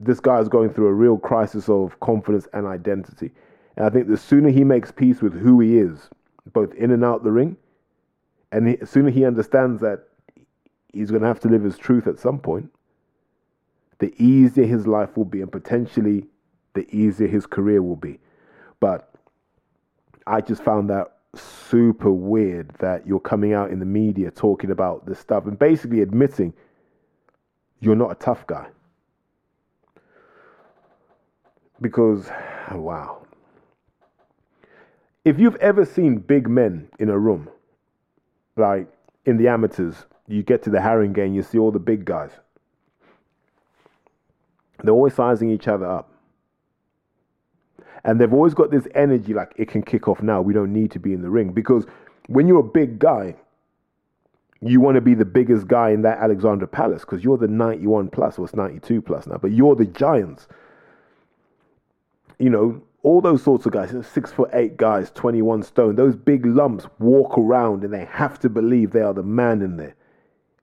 [0.00, 3.30] this guy is going through a real crisis of confidence and identity.
[3.76, 6.10] And I think the sooner he makes peace with who he is,
[6.52, 7.56] both in and out the ring,
[8.52, 10.04] and the sooner he understands that
[10.92, 12.70] he's going to have to live his truth at some point,
[13.98, 16.26] the easier his life will be, and potentially
[16.74, 18.18] the easier his career will be.
[18.80, 19.10] But
[20.26, 25.06] I just found that super weird that you're coming out in the media talking about
[25.06, 26.52] this stuff and basically admitting
[27.80, 28.66] you're not a tough guy.
[31.80, 32.30] Because,
[32.72, 33.26] wow,
[35.24, 37.48] if you've ever seen big men in a room,
[38.56, 38.86] like
[39.24, 42.30] in the amateurs, you get to the Haringey, you see all the big guys.
[44.82, 46.12] They're always sizing each other up.
[48.04, 50.40] And they've always got this energy like it can kick off now.
[50.40, 51.52] We don't need to be in the ring.
[51.52, 51.86] Because
[52.28, 53.34] when you're a big guy,
[54.60, 58.10] you want to be the biggest guy in that Alexandra Palace because you're the 91
[58.10, 60.46] plus, or it's 92 plus now, but you're the giants.
[62.38, 66.44] You know, all those sorts of guys, six foot eight guys, 21 stone, those big
[66.44, 69.94] lumps walk around and they have to believe they are the man in there.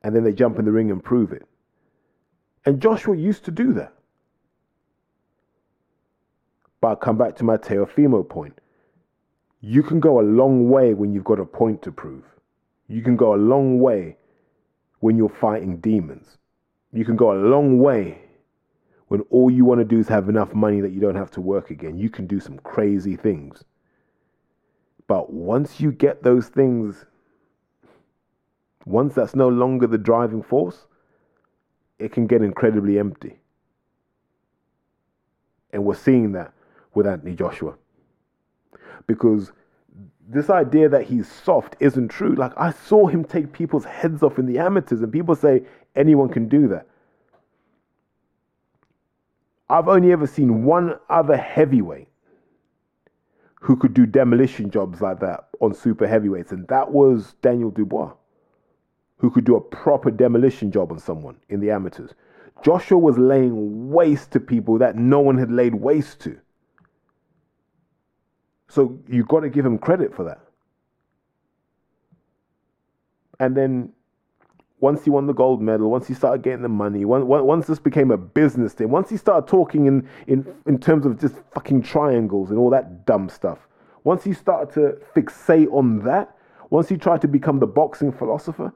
[0.04, 1.48] And then they jump in the ring and prove it.
[2.66, 3.94] And Joshua used to do that.
[6.82, 8.60] But I'll come back to my Teofimo point.
[9.62, 12.26] You can go a long way when you've got a point to prove.
[12.90, 14.18] You can go a long way
[15.00, 16.38] when you're fighting demons.
[16.92, 18.23] You can go a long way
[19.14, 21.40] when all you want to do is have enough money that you don't have to
[21.40, 22.00] work again.
[22.00, 23.64] You can do some crazy things.
[25.06, 27.06] But once you get those things,
[28.88, 30.88] once that's no longer the driving force,
[32.00, 33.38] it can get incredibly empty.
[35.72, 36.52] And we're seeing that
[36.96, 37.76] with Anthony Joshua.
[39.06, 39.52] Because
[40.28, 42.34] this idea that he's soft isn't true.
[42.34, 45.62] Like, I saw him take people's heads off in the amateurs, and people say
[45.96, 46.88] anyone can do that.
[49.74, 52.08] I've only ever seen one other heavyweight
[53.60, 58.14] who could do demolition jobs like that on super heavyweights, and that was Daniel Dubois,
[59.18, 62.12] who could do a proper demolition job on someone in the amateurs.
[62.64, 66.40] Joshua was laying waste to people that no one had laid waste to.
[68.70, 70.42] So you've got to give him credit for that.
[73.40, 73.92] And then
[74.84, 77.80] once he won the gold medal, once he started getting the money, once, once this
[77.80, 81.82] became a business thing, once he started talking in, in, in terms of just fucking
[81.82, 83.60] triangles and all that dumb stuff,
[84.04, 86.36] once he started to fixate on that,
[86.70, 88.74] once he tried to become the boxing philosopher,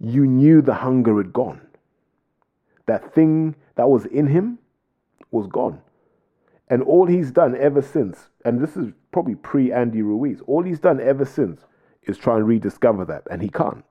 [0.00, 1.60] you knew the hunger had gone.
[2.86, 4.58] That thing that was in him
[5.30, 5.80] was gone.
[6.68, 10.80] And all he's done ever since, and this is probably pre Andy Ruiz, all he's
[10.80, 11.60] done ever since
[12.02, 13.84] is try and rediscover that, and he can't.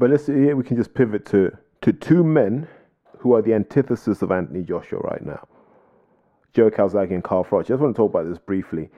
[0.00, 2.66] But let's see, we can just pivot to, to two men
[3.18, 5.46] who are the antithesis of Anthony Joshua right now
[6.54, 7.60] Joe Calzaghe and Carl Froch.
[7.60, 8.88] I just want to talk about this briefly.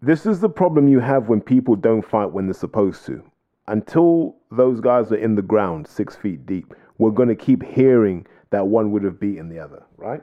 [0.00, 3.22] This is the problem you have when people don't fight when they're supposed to.
[3.66, 8.26] Until those guys are in the ground six feet deep, we're going to keep hearing
[8.48, 10.22] that one would have beaten the other, right?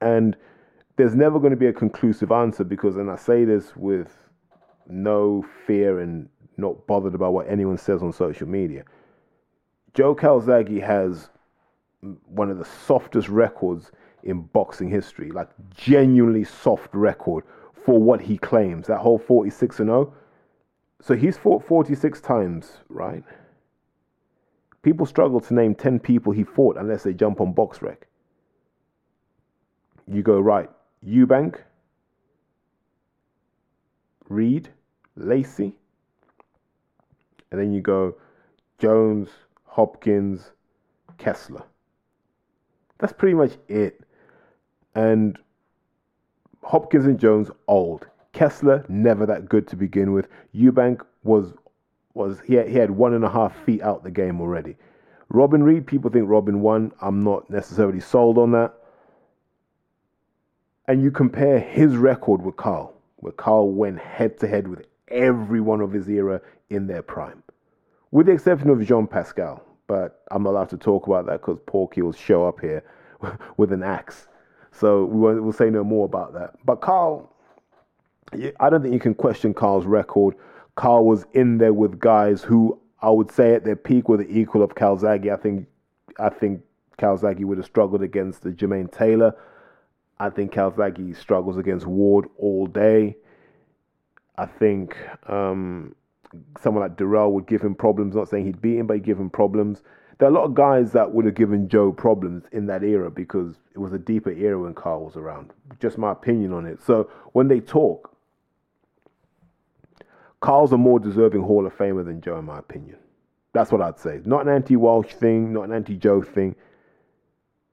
[0.00, 0.38] And
[0.96, 4.08] there's never going to be a conclusive answer because, and I say this with
[4.88, 8.84] no fear and not bothered about what anyone says on social media.
[9.94, 11.28] Joe Calzaghe has
[12.26, 13.92] one of the softest records
[14.22, 17.44] in boxing history, like genuinely soft record
[17.84, 18.86] for what he claims.
[18.86, 20.14] That whole 46 and 0.
[21.00, 23.24] So he's fought 46 times, right?
[24.82, 27.98] People struggle to name 10 people he fought unless they jump on BoxRec.
[30.08, 30.70] You go right,
[31.06, 31.58] Eubank,
[34.28, 34.68] Reid,
[35.16, 35.76] Lacy,
[37.52, 38.16] and then you go
[38.78, 39.28] Jones,
[39.64, 40.50] Hopkins,
[41.18, 41.62] Kessler.
[42.98, 44.00] That's pretty much it.
[44.94, 45.38] And
[46.62, 48.06] Hopkins and Jones old.
[48.32, 50.28] Kessler never that good to begin with.
[50.54, 51.52] Eubank was
[52.14, 54.76] was he had, he had one and a half feet out the game already.
[55.28, 56.92] Robin Reid, people think Robin won.
[57.00, 58.74] I'm not necessarily sold on that.
[60.88, 65.80] And you compare his record with Carl, where Carl went head to head with everyone
[65.80, 67.41] of his era in their prime,
[68.12, 69.64] with the exception of Jean Pascal.
[69.88, 72.84] But I'm not allowed to talk about that because Porky will show up here
[73.56, 74.28] with an axe.
[74.70, 76.54] So we won't, we'll say no more about that.
[76.64, 77.30] But Carl,
[78.60, 80.36] I don't think you can question Carl's record.
[80.76, 84.30] Carl was in there with guys who I would say at their peak were the
[84.30, 85.30] equal of Calzaghe.
[85.30, 85.66] I think
[86.18, 86.62] I think
[86.98, 89.34] Calzaghe would have struggled against the Jermaine Taylor.
[90.18, 93.16] I think Calzaghe struggles against Ward all day.
[94.38, 94.96] I think
[95.28, 95.94] um,
[96.60, 98.14] someone like Dirrell would give him problems.
[98.14, 99.82] Not saying he'd beat him, but he'd give him problems.
[100.18, 103.10] There are a lot of guys that would have given Joe problems in that era
[103.10, 105.52] because it was a deeper era when Carl was around.
[105.80, 106.80] Just my opinion on it.
[106.82, 108.14] So when they talk,
[110.40, 112.98] Carl's a more deserving Hall of Famer than Joe, in my opinion.
[113.52, 114.20] That's what I'd say.
[114.24, 116.56] Not an anti Walsh thing, not an anti Joe thing.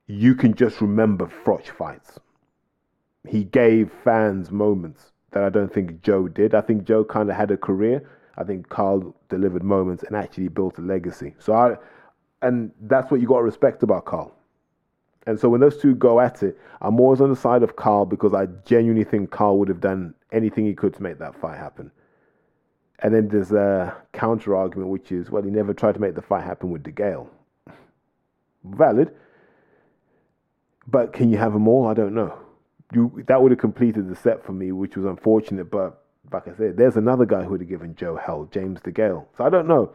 [0.07, 2.19] You can just remember Froch fights.
[3.27, 6.55] He gave fans moments that I don't think Joe did.
[6.55, 8.09] I think Joe kind of had a career.
[8.39, 11.35] I think Carl delivered moments and actually built a legacy.
[11.39, 11.75] So I,
[12.41, 14.33] and that's what you got to respect about Carl.
[15.27, 18.05] And so when those two go at it, I'm always on the side of Carl
[18.05, 21.57] because I genuinely think Carl would have done anything he could to make that fight
[21.57, 21.91] happen.
[22.99, 26.21] And then there's a counter argument, which is, well, he never tried to make the
[26.21, 27.27] fight happen with DeGale.
[28.63, 29.13] Valid.
[30.87, 31.87] But can you have them all?
[31.87, 32.39] I don't know.
[32.93, 35.69] You, that would have completed the set for me, which was unfortunate.
[35.69, 39.25] But like I said, there's another guy who would have given Joe hell, James DeGale.
[39.37, 39.93] So I don't know.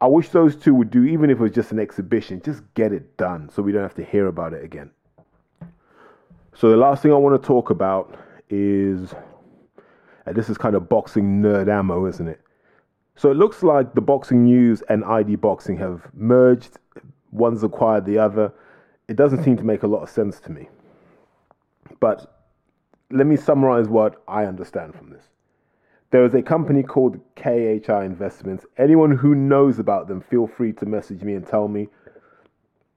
[0.00, 2.92] I wish those two would do, even if it was just an exhibition, just get
[2.92, 4.90] it done so we don't have to hear about it again.
[6.54, 8.18] So the last thing I want to talk about
[8.50, 9.14] is
[10.26, 12.40] and this is kind of boxing nerd ammo, isn't it?
[13.16, 16.78] So it looks like the boxing news and ID boxing have merged.
[17.30, 18.52] One's acquired the other.
[19.08, 20.68] It doesn't seem to make a lot of sense to me.
[22.00, 22.33] But
[23.14, 25.24] let me summarize what I understand from this.
[26.10, 28.66] There is a company called KHI Investments.
[28.76, 31.88] Anyone who knows about them, feel free to message me and tell me.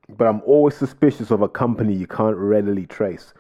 [0.10, 3.34] But I'm always suspicious of a company you can't readily trace.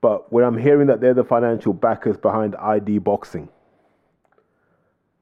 [0.00, 3.48] But when I'm hearing that they're the financial backers behind ID Boxing,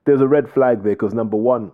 [0.04, 1.72] there's a red flag there because number one,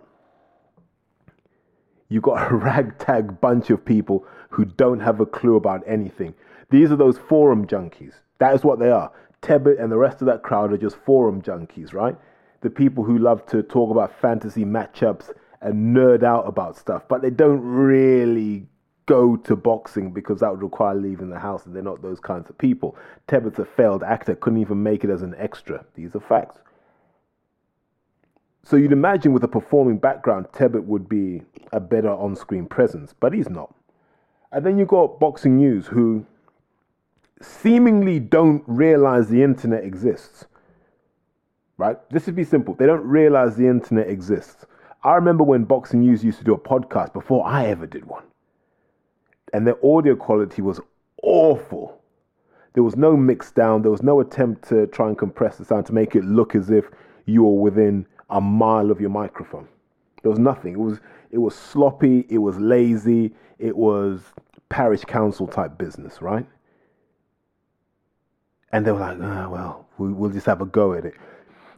[2.13, 6.35] You've got a ragtag bunch of people who don't have a clue about anything.
[6.69, 8.13] These are those forum junkies.
[8.39, 9.11] That is what they are.
[9.41, 12.15] Tebbit and the rest of that crowd are just forum junkies, right?
[12.61, 17.21] The people who love to talk about fantasy matchups and nerd out about stuff, but
[17.21, 18.67] they don't really
[19.05, 22.49] go to boxing because that would require leaving the house, and they're not those kinds
[22.49, 22.95] of people.
[23.27, 25.85] Tebbit's a failed actor, couldn't even make it as an extra.
[25.95, 26.59] These are facts.
[28.63, 31.41] So you'd imagine with a performing background, Tebbit would be
[31.73, 33.75] a better on screen presence, but he's not.
[34.53, 36.25] And then you've got Boxing News, who
[37.43, 40.45] seemingly don't realize the internet exists.
[41.77, 41.97] Right?
[42.09, 42.75] This would be simple.
[42.75, 44.65] They don't realize the internet exists.
[45.03, 48.23] I remember when Boxing News used to do a podcast before I ever did one.
[49.51, 50.79] And their audio quality was
[51.21, 52.01] awful.
[52.73, 55.85] There was no mix down, there was no attempt to try and compress the sound
[55.87, 56.85] to make it look as if
[57.25, 59.67] you were within a mile of your microphone.
[60.23, 60.73] There was nothing.
[60.73, 60.99] It was
[61.31, 64.21] it was sloppy, it was lazy, it was
[64.69, 66.45] parish council type business, right?
[68.73, 71.13] And they were like, oh, well, we'll just have a go at it.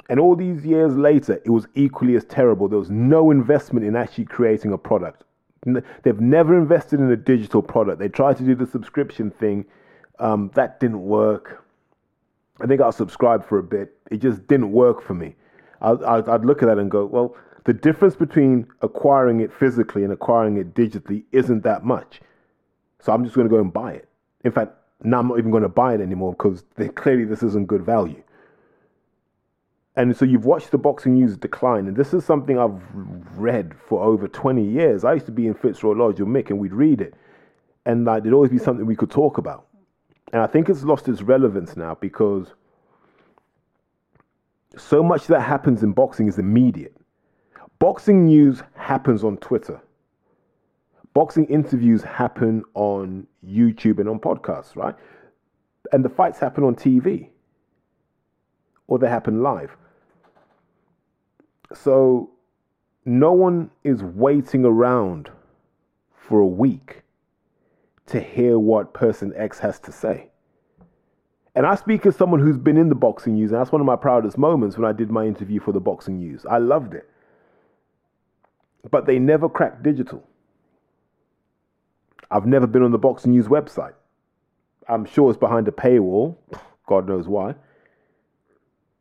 [0.10, 2.68] And all these years later, it was equally as terrible.
[2.68, 5.24] There was no investment in actually creating a product.
[6.04, 8.00] They've never invested in a digital product.
[8.00, 9.66] They tried to do the subscription thing.
[10.20, 11.66] Um, that didn't work.
[12.62, 13.98] I think I subscribed for a bit.
[14.10, 15.36] It just didn't work for me.
[15.82, 17.36] I'd, I'd look at that and go, well,
[17.66, 22.22] the difference between acquiring it physically and acquiring it digitally isn't that much.
[23.00, 24.08] So I'm just going to go and buy it.
[24.46, 24.74] In fact,
[25.06, 26.64] now I'm not even going to buy it anymore because
[26.96, 28.22] clearly this isn't good value.
[29.98, 32.82] And so you've watched the boxing news decline, and this is something I've
[33.38, 35.06] read for over 20 years.
[35.06, 37.14] I used to be in Fitzroy Lodge with Mick, and we'd read it,
[37.86, 39.68] and like there'd always be something we could talk about.
[40.34, 42.54] And I think it's lost its relevance now because
[44.78, 46.96] so much that happens in boxing is immediate.
[47.80, 49.82] Boxing news happens on Twitter.
[51.16, 54.94] Boxing interviews happen on YouTube and on podcasts, right?
[55.94, 57.30] And the fights happen on TV
[58.88, 59.72] or they happen live.
[61.74, 62.32] So
[63.06, 65.32] no one is waiting around
[66.14, 67.04] for a week
[68.08, 70.30] to hear what person X has to say.
[71.56, 73.88] And I speak as someone who's been in the boxing news, and that's one of
[73.88, 76.46] my proudest moments when I did my interview for the boxing news.
[76.46, 77.10] I loved it.
[78.92, 80.28] But they never cracked digital.
[82.32, 83.94] I've never been on the boxing news website.
[84.88, 86.36] I'm sure it's behind a paywall.
[86.88, 87.56] God knows why.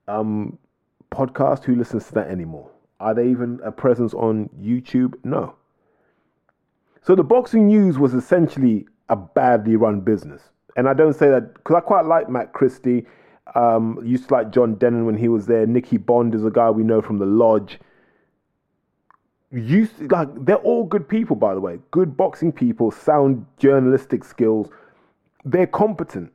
[0.09, 0.59] Um,
[1.11, 2.71] podcast, who listens to that anymore?
[3.01, 5.15] Are they even a presence on YouTube?
[5.25, 5.57] No.
[7.03, 11.55] So the boxing news was essentially a badly run business and I don't say that
[11.55, 13.07] because I quite like Matt Christie.
[13.55, 15.67] Um, used to like John Dennen when he was there.
[15.67, 17.79] Nicky Bond is a guy we know from the Lodge.
[19.55, 21.79] Used like they're all good people, by the way.
[21.93, 24.69] Good boxing people, sound journalistic skills.
[25.45, 26.33] They're competent,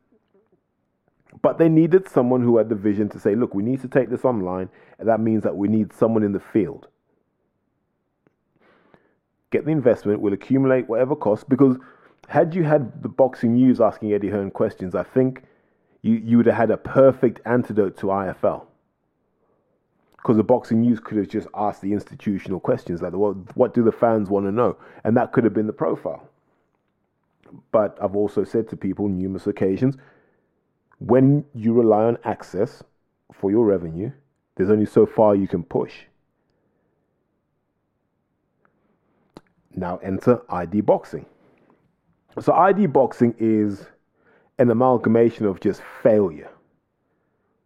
[1.41, 4.09] but they needed someone who had the vision to say, "Look, we need to take
[4.09, 6.88] this online, and that means that we need someone in the field."
[9.51, 11.78] Get the investment, we'll accumulate whatever costs because
[12.30, 15.43] had you had the boxing news asking Eddie Hearn questions, I think
[16.03, 18.68] you, you would have had a perfect antidote to IFL.
[20.22, 23.84] Because the boxing news could have just asked the institutional questions like, what, what do
[23.84, 24.78] the fans want to know?
[25.03, 26.28] And that could have been the profile.
[27.72, 29.95] But I've also said to people numerous occasions
[30.99, 32.84] when you rely on access
[33.34, 34.11] for your revenue,
[34.55, 35.93] there's only so far you can push.
[39.74, 41.26] Now enter ID Boxing.
[42.39, 43.86] So ID boxing is
[44.59, 46.49] an amalgamation of just failure.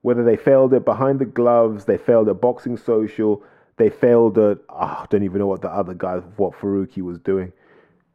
[0.04, 3.42] Whether they failed at behind the gloves, they failed at boxing social,
[3.78, 7.18] they failed at oh, I don't even know what the other guy what Faruqi was
[7.20, 7.52] doing.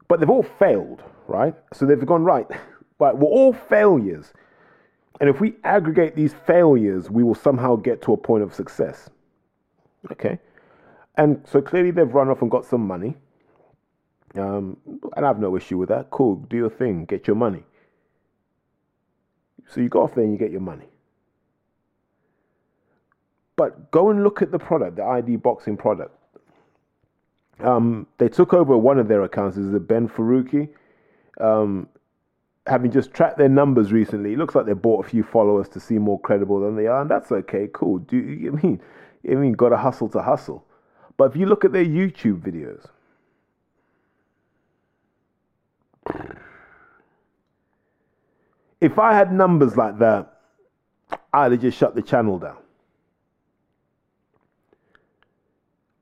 [0.07, 1.55] But they've all failed, right?
[1.73, 2.47] So they've gone right.
[3.01, 4.33] Right, we're all failures.
[5.21, 9.09] And if we aggregate these failures, we will somehow get to a point of success.
[10.13, 10.39] Okay?
[11.17, 13.17] And so clearly they've run off and got some money.
[14.35, 14.77] Um,
[15.17, 16.11] and I have no issue with that.
[16.11, 17.65] Cool, do your thing, get your money.
[19.69, 20.87] So you go off there and you get your money.
[23.59, 26.15] But go and look at the product, the ID boxing product.
[27.59, 30.69] Um, they took over one of their accounts, is the Ben Faruqi.
[31.41, 31.89] Um,
[32.69, 35.81] having just tracked their numbers recently, it looks like they bought a few followers to
[35.81, 37.99] seem more credible than they are, and that's okay, cool.
[37.99, 38.81] Do you mean
[39.29, 40.65] I mean gotta hustle to hustle.
[41.17, 42.87] But if you look at their YouTube videos,
[48.81, 50.33] if I had numbers like that,
[51.33, 52.59] I'd have just shut the channel down.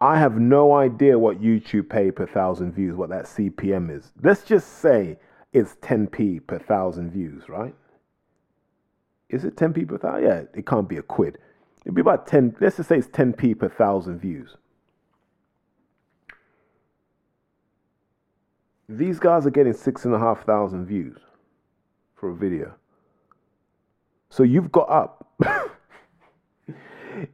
[0.01, 4.13] I have no idea what YouTube pay per thousand views, what that CPM is.
[4.23, 5.19] Let's just say
[5.53, 7.75] it's 10p per thousand views, right?
[9.31, 10.25] Is it 10p per thousand?
[10.25, 11.39] Yeah, it can't be a quid.
[11.85, 14.57] It'd be about 10, let's just say it's 10p per thousand views.
[18.89, 21.19] These guys are getting six and a half thousand views
[22.15, 22.75] for a video.
[24.31, 25.27] So you've got up.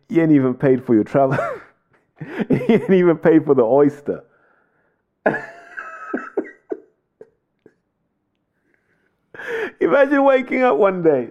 [0.08, 1.38] you ain't even paid for your travel.
[2.50, 4.24] you ain't even pay for the oyster.
[9.80, 11.30] Imagine waking up one day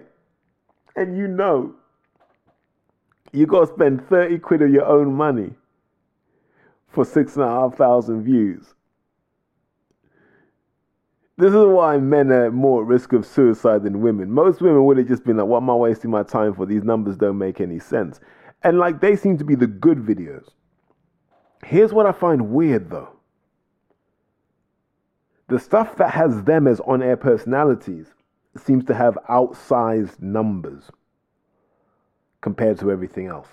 [0.96, 1.74] and you know
[3.32, 5.54] you got to spend 30 quid of your own money
[6.88, 8.74] for six and a half thousand views.
[11.38, 14.30] This is why men are more at risk of suicide than women.
[14.30, 16.66] Most women would have just been like, what am I wasting my time for?
[16.66, 18.20] These numbers don't make any sense.
[18.62, 20.50] And like, they seem to be the good videos.
[21.64, 23.10] Here's what I find weird though
[25.48, 28.06] the stuff that has them as on air personalities
[28.56, 30.90] seems to have outsized numbers
[32.40, 33.48] compared to everything else.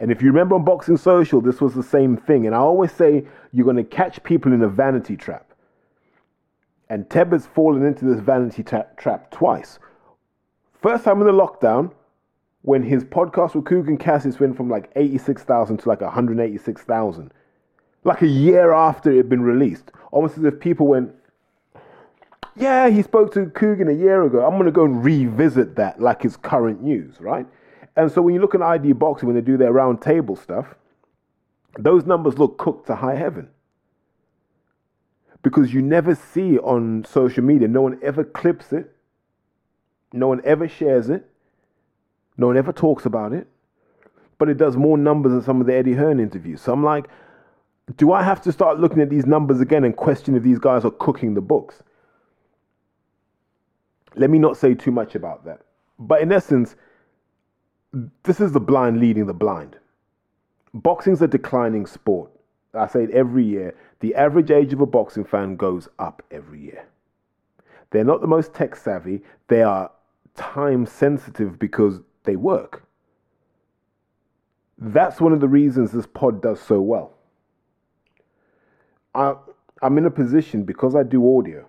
[0.00, 2.46] And if you remember on Boxing Social, this was the same thing.
[2.46, 5.52] And I always say you're going to catch people in a vanity trap.
[6.88, 9.78] And Teb has fallen into this vanity tra- trap twice.
[10.80, 11.92] First time in the lockdown,
[12.62, 17.32] when his podcast with Kugan Cassius went from like 86,000 to like 186,000.
[18.04, 19.90] Like a year after it had been released.
[20.12, 21.14] Almost as if people went,
[22.56, 24.44] yeah, he spoke to Kugan a year ago.
[24.44, 27.46] I'm going to go and revisit that like it's current news, right?
[27.96, 30.74] And so when you look at ID Boxing, when they do their round table stuff,
[31.78, 33.48] those numbers look cooked to high heaven.
[35.42, 38.94] Because you never see it on social media, no one ever clips it,
[40.12, 41.28] no one ever shares it,
[42.38, 43.46] no one ever talks about it,
[44.38, 46.62] but it does more numbers than some of the Eddie Hearn interviews.
[46.62, 47.08] So I'm like,
[47.96, 50.84] do I have to start looking at these numbers again and question if these guys
[50.84, 51.82] are cooking the books?
[54.14, 55.62] Let me not say too much about that.
[55.98, 56.76] But in essence,
[58.22, 59.76] this is the blind leading the blind.
[60.72, 62.30] Boxing's a declining sport.
[62.74, 63.74] I say it every year.
[64.00, 66.86] The average age of a boxing fan goes up every year.
[67.90, 69.22] They're not the most tech savvy.
[69.48, 69.90] They are
[70.36, 72.84] time sensitive because they work.
[74.76, 77.14] That's one of the reasons this pod does so well.
[79.14, 79.34] I,
[79.82, 81.66] I'm in a position because I do audio.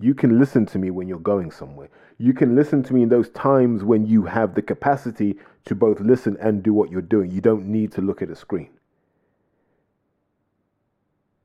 [0.00, 1.90] You can listen to me when you're going somewhere.
[2.18, 5.36] You can listen to me in those times when you have the capacity
[5.66, 7.30] to both listen and do what you're doing.
[7.30, 8.70] You don't need to look at a screen.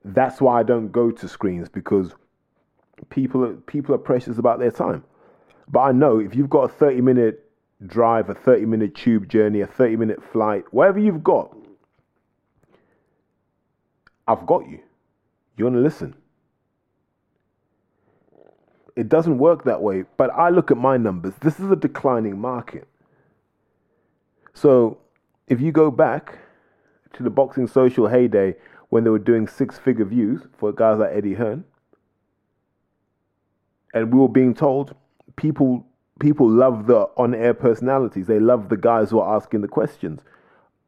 [0.05, 2.15] That's why I don't go to screens because
[3.09, 5.03] people people are precious about their time.
[5.67, 7.46] But I know if you've got a 30 minute
[7.85, 11.55] drive, a 30 minute tube journey, a 30 minute flight, whatever you've got,
[14.27, 14.79] I've got you.
[15.55, 16.15] You want to listen.
[18.95, 21.33] It doesn't work that way, but I look at my numbers.
[21.41, 22.87] This is a declining market.
[24.53, 24.97] So
[25.47, 26.39] if you go back
[27.13, 28.55] to the boxing social heyday
[28.89, 31.63] when they were doing six figure views for guys like Eddie Hearn,
[33.93, 34.95] and we were being told
[35.35, 35.86] people
[36.19, 38.27] people love the on air personalities.
[38.27, 40.21] They love the guys who are asking the questions.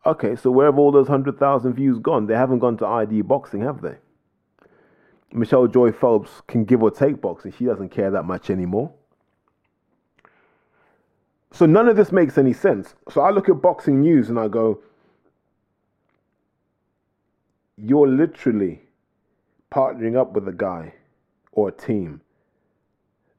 [0.06, 2.28] Okay, so where have all those 100,000 views gone?
[2.28, 3.98] They haven't gone to ID boxing, have they?
[5.32, 7.54] Michelle Joy Phelps can give or take boxing.
[7.58, 8.92] She doesn't care that much anymore.
[11.52, 12.96] So none of this makes any sense.
[13.10, 14.80] So I look at boxing news and I go,
[17.78, 18.82] you're literally
[19.72, 20.94] partnering up with a guy
[21.52, 22.22] or a team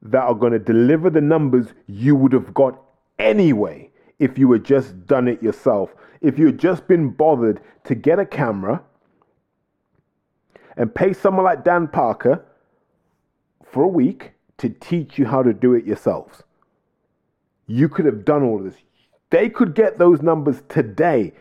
[0.01, 2.81] that are going to deliver the numbers you would have got
[3.19, 3.89] anyway
[4.19, 5.93] if you had just done it yourself.
[6.21, 8.83] If you had just been bothered to get a camera
[10.77, 12.45] and pay someone like Dan Parker
[13.63, 16.43] for a week to teach you how to do it yourselves.
[17.67, 18.75] You could have done all this.
[19.29, 21.33] They could get those numbers today.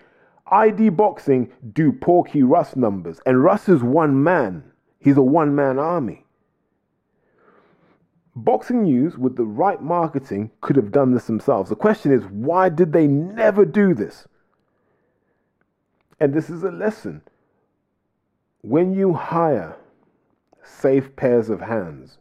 [0.47, 4.65] ID Boxing do Porky Russ numbers, and Russ is one man.
[4.99, 6.25] He's a one man army.
[8.45, 11.69] Boxing News, with the right marketing, could have done this themselves.
[11.69, 14.27] The question is, why did they never do this?
[16.19, 17.23] And this is a lesson.
[18.63, 19.77] When you hire
[20.63, 22.19] safe pairs of hands,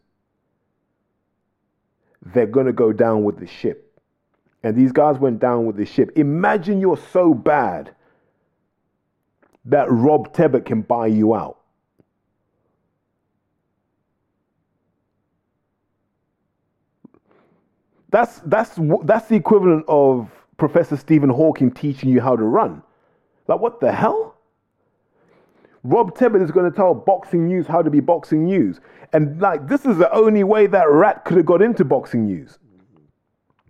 [2.22, 3.98] they're going to go down with the ship.
[4.64, 6.12] And these guys went down with the ship.
[6.16, 7.96] Imagine you're so bad
[9.66, 11.59] that Rob Tebbutt can buy you out.
[18.12, 22.82] That's, that's, that's the equivalent of Professor Stephen Hawking teaching you how to run.
[23.48, 24.36] Like, what the hell?
[25.84, 28.80] Rob Tebbutt is going to tell Boxing News how to be Boxing News.
[29.14, 32.60] And, like, this is the only way that rat could have got into Boxing News.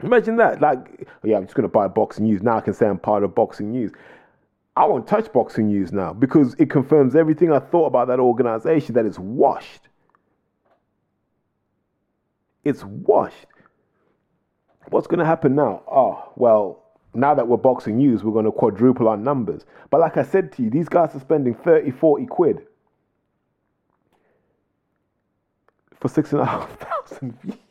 [0.03, 0.61] Imagine that.
[0.61, 2.41] Like, yeah, I'm just going to buy Boxing News.
[2.41, 3.91] Now I can say I'm part of Boxing News.
[4.75, 8.95] I won't touch Boxing News now because it confirms everything I thought about that organization
[8.95, 9.89] that it's washed.
[12.63, 13.45] It's washed.
[14.89, 15.83] What's going to happen now?
[15.87, 16.83] Oh, well,
[17.13, 19.65] now that we're Boxing News, we're going to quadruple our numbers.
[19.89, 22.67] But like I said to you, these guys are spending 30, 40 quid
[25.99, 27.57] for six and a half thousand views.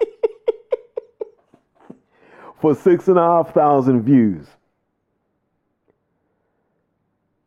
[2.60, 4.46] for six and a half thousand views.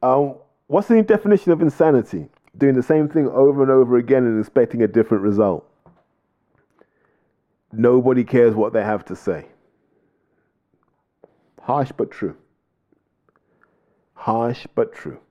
[0.01, 0.36] Um,
[0.67, 2.28] what's the definition of insanity?
[2.57, 5.67] Doing the same thing over and over again and expecting a different result.
[7.72, 9.51] Nobody cares what they have to say.
[11.72, 12.36] Harsh but true.
[14.13, 15.22] Harsh but true.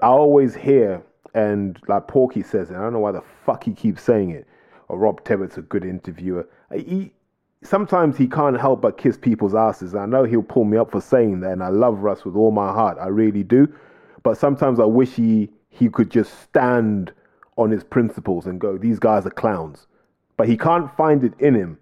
[0.00, 1.02] I always hear,
[1.34, 4.46] and like Porky says it, I don't know why the fuck he keeps saying it,
[4.86, 6.48] or Rob Tebbutt's a good interviewer.
[6.72, 7.12] He,
[7.64, 9.96] sometimes he can't help but kiss people's asses.
[9.96, 12.52] I know he'll pull me up for saying that, and I love Russ with all
[12.52, 12.98] my heart.
[13.00, 13.66] I really do.
[14.22, 17.12] But sometimes I wish he he could just stand
[17.56, 19.88] on his principles and go, "These guys are clowns."
[20.36, 21.78] But he can't find it in him.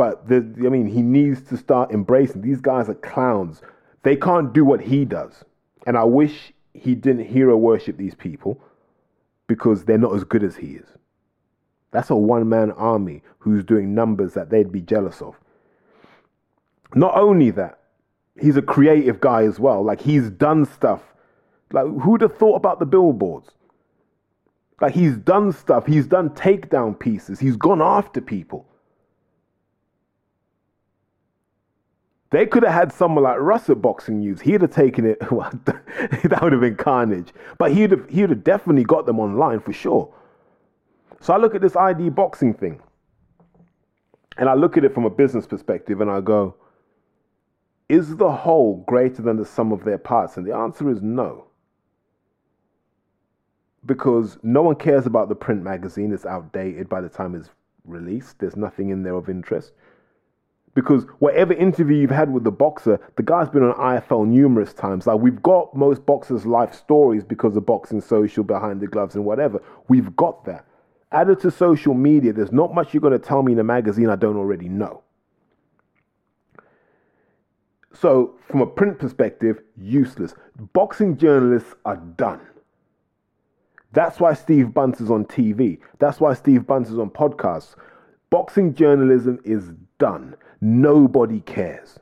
[0.00, 3.60] But the, I mean, he needs to start embracing these guys are clowns.
[4.02, 5.44] They can't do what he does,
[5.86, 8.58] and I wish he didn't hero worship these people
[9.46, 10.86] because they're not as good as he is.
[11.90, 15.34] That's a one man army who's doing numbers that they'd be jealous of.
[16.94, 17.80] Not only that,
[18.40, 19.84] he's a creative guy as well.
[19.84, 21.02] Like he's done stuff.
[21.72, 23.50] Like who'd have thought about the billboards?
[24.80, 25.84] Like he's done stuff.
[25.84, 27.38] He's done takedown pieces.
[27.38, 28.64] He's gone after people.
[32.30, 34.40] They could have had someone like Russ at Boxing News.
[34.40, 35.18] He'd have taken it.
[35.30, 37.32] Well, that would have been carnage.
[37.58, 40.12] But he'd have he'd have definitely got them online for sure.
[41.20, 42.80] So I look at this ID boxing thing,
[44.38, 46.54] and I look at it from a business perspective, and I go,
[47.88, 51.46] "Is the whole greater than the sum of their parts?" And the answer is no.
[53.84, 56.12] Because no one cares about the print magazine.
[56.12, 57.50] It's outdated by the time it's
[57.84, 58.38] released.
[58.38, 59.72] There's nothing in there of interest.
[60.74, 65.06] Because whatever interview you've had with the boxer, the guy's been on IFL numerous times.
[65.06, 69.24] Like we've got most boxers' life stories because of boxing social, behind the gloves, and
[69.24, 69.60] whatever.
[69.88, 70.64] We've got that.
[71.12, 74.08] Added to social media, there's not much you're going to tell me in a magazine
[74.08, 75.02] I don't already know.
[77.92, 80.34] So, from a print perspective, useless.
[80.72, 82.40] Boxing journalists are done.
[83.92, 85.80] That's why Steve Bunce is on TV.
[85.98, 87.74] That's why Steve Bunce is on podcasts.
[88.30, 90.36] Boxing journalism is done.
[90.60, 91.98] Nobody cares.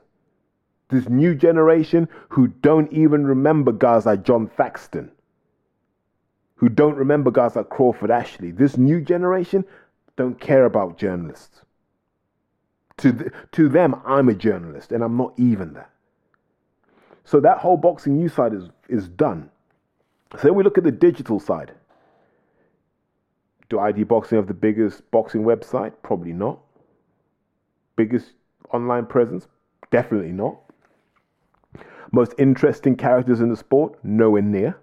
[0.89, 5.11] This new generation who don't even remember guys like Jon Thaxton,
[6.55, 9.65] who don't remember guys like Crawford Ashley, this new generation
[10.15, 11.61] don't care about journalists.
[12.97, 15.89] To, th- to them, I'm a journalist and I'm not even that.
[17.23, 19.49] So that whole boxing news side is, is done.
[20.33, 21.71] So then we look at the digital side.
[23.69, 25.93] Do ID Boxing have the biggest boxing website?
[26.01, 26.59] Probably not.
[27.95, 28.31] Biggest
[28.73, 29.47] online presence?
[29.91, 30.57] Definitely not.
[32.11, 34.03] Most interesting characters in the sport?
[34.03, 34.77] Nowhere near.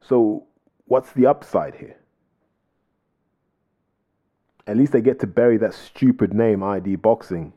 [0.00, 0.46] So,
[0.86, 1.96] what's the upside here?
[4.66, 7.52] At least they get to bury that stupid name, ID Boxing.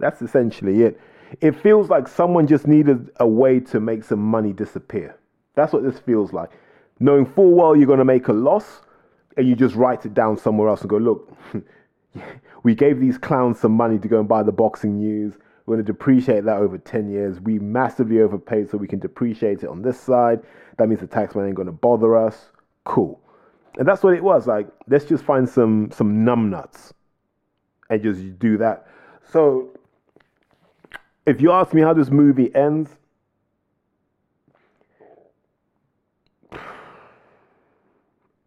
[0.00, 1.00] That's essentially it.
[1.42, 5.18] It feels like someone just needed a way to make some money disappear.
[5.54, 6.50] That's what this feels like.
[7.00, 8.80] Knowing full well you're going to make a loss,
[9.36, 11.32] and you just write it down somewhere else and go, look,
[12.62, 15.34] we gave these clowns some money to go and buy the boxing news.
[15.66, 17.40] We're going to depreciate that over 10 years.
[17.40, 20.40] We massively overpaid so we can depreciate it on this side.
[20.76, 22.50] That means the taxman ain't going to bother us.
[22.84, 23.20] Cool.
[23.78, 24.46] And that's what it was.
[24.46, 26.92] Like, let's just find some some numbnuts
[27.90, 28.86] and just do that.
[29.32, 29.70] So,
[31.26, 32.90] if you ask me how this movie ends,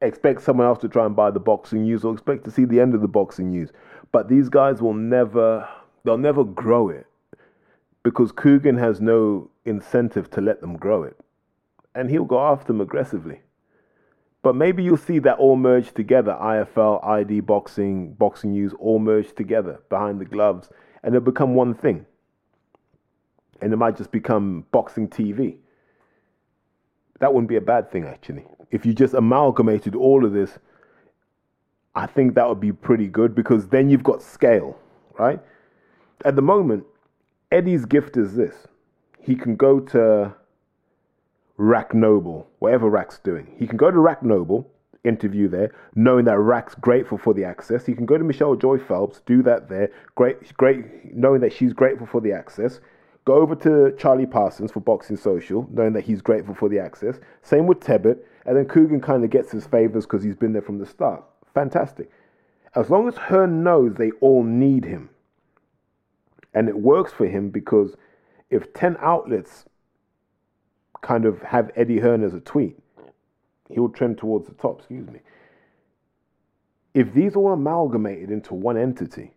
[0.02, 2.80] expect someone else to try and buy the boxing news or expect to see the
[2.80, 3.72] end of the boxing news.
[4.12, 5.68] But these guys will never,
[6.04, 7.08] they'll never grow it
[8.04, 11.18] because Kugan has no incentive to let them grow it.
[11.94, 13.42] And he'll go after them aggressively.
[14.44, 19.34] But maybe you'll see that all merge together IFL, ID, boxing, boxing news all merge
[19.34, 20.70] together behind the gloves
[21.04, 22.06] and it'll become one thing.
[23.62, 25.58] And it might just become boxing TV.
[27.20, 28.46] That wouldn't be a bad thing, actually.
[28.72, 30.60] If you just amalgamated all of this,
[31.96, 34.78] I think that would be pretty good because then you've got scale,
[35.18, 35.40] right?
[36.26, 36.86] At the moment,
[37.52, 38.68] Eddie's gift is this
[39.20, 40.34] he can go to
[41.58, 43.48] Rack Noble, whatever Rack's doing.
[43.58, 44.70] He can go to Rack Noble,
[45.04, 47.86] interview there, knowing that Rack's grateful for the access.
[47.86, 51.74] He can go to Michelle Joy Phelps, do that there, great, great, knowing that she's
[51.74, 52.80] grateful for the access.
[53.28, 57.20] Go over to Charlie Parsons for Boxing Social, knowing that he's grateful for the access.
[57.42, 60.62] Same with Tebbutt, and then Kugan kind of gets his favors because he's been there
[60.62, 61.26] from the start.
[61.54, 62.10] Fantastic.
[62.74, 65.10] As long as Hearn knows they all need him,
[66.54, 67.98] and it works for him because
[68.50, 69.66] if 10 outlets
[71.02, 72.80] kind of have Eddie Hearn as a tweet,
[73.70, 75.20] he'll trend towards the top, excuse me.
[76.94, 79.34] If these all amalgamated into one entity,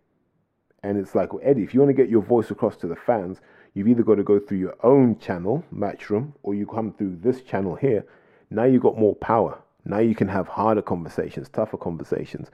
[0.84, 2.94] and it's like, well, Eddie, if you want to get your voice across to the
[2.94, 3.40] fans,
[3.74, 7.42] you've either got to go through your own channel, Matchroom, or you come through this
[7.42, 8.04] channel here.
[8.50, 9.60] Now you've got more power.
[9.84, 12.50] Now you can have harder conversations, tougher conversations.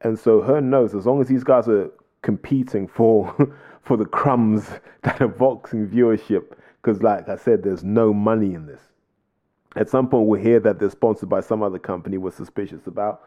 [0.00, 1.90] And so Hearn knows as long as these guys are
[2.22, 4.68] competing for for the crumbs
[5.02, 8.80] that are boxing viewership, because like I said, there's no money in this.
[9.74, 13.22] At some point, we'll hear that they're sponsored by some other company we're suspicious about.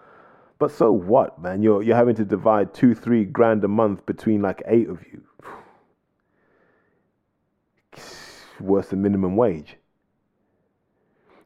[0.60, 1.62] But so what, man?
[1.62, 5.22] You're you're having to divide two, three grand a month between like eight of you.
[8.60, 9.78] Worse than minimum wage.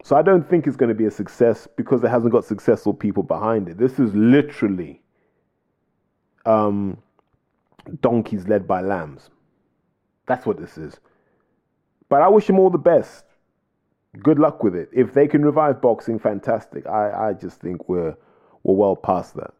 [0.03, 2.93] So I don't think it's going to be a success because it hasn't got successful
[2.93, 3.77] people behind it.
[3.77, 5.01] This is literally
[6.45, 6.97] um,
[8.01, 9.29] donkeys led by lambs.
[10.25, 10.99] That's what this is.
[12.07, 13.25] But I wish them all the best.
[14.23, 14.89] Good luck with it.
[14.91, 16.87] If they can revive boxing, fantastic.
[16.87, 18.15] I, I just think we're
[18.63, 19.53] we're well past that.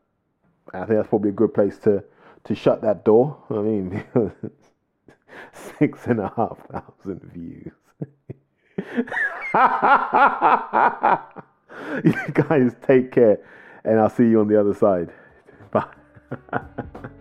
[0.73, 2.03] I think that's probably a good place to
[2.45, 3.37] to shut that door.
[3.49, 4.03] I mean,
[5.77, 7.73] six and a half thousand views.
[12.03, 13.39] you guys take care,
[13.83, 15.13] and I'll see you on the other side.
[15.71, 15.85] Bye.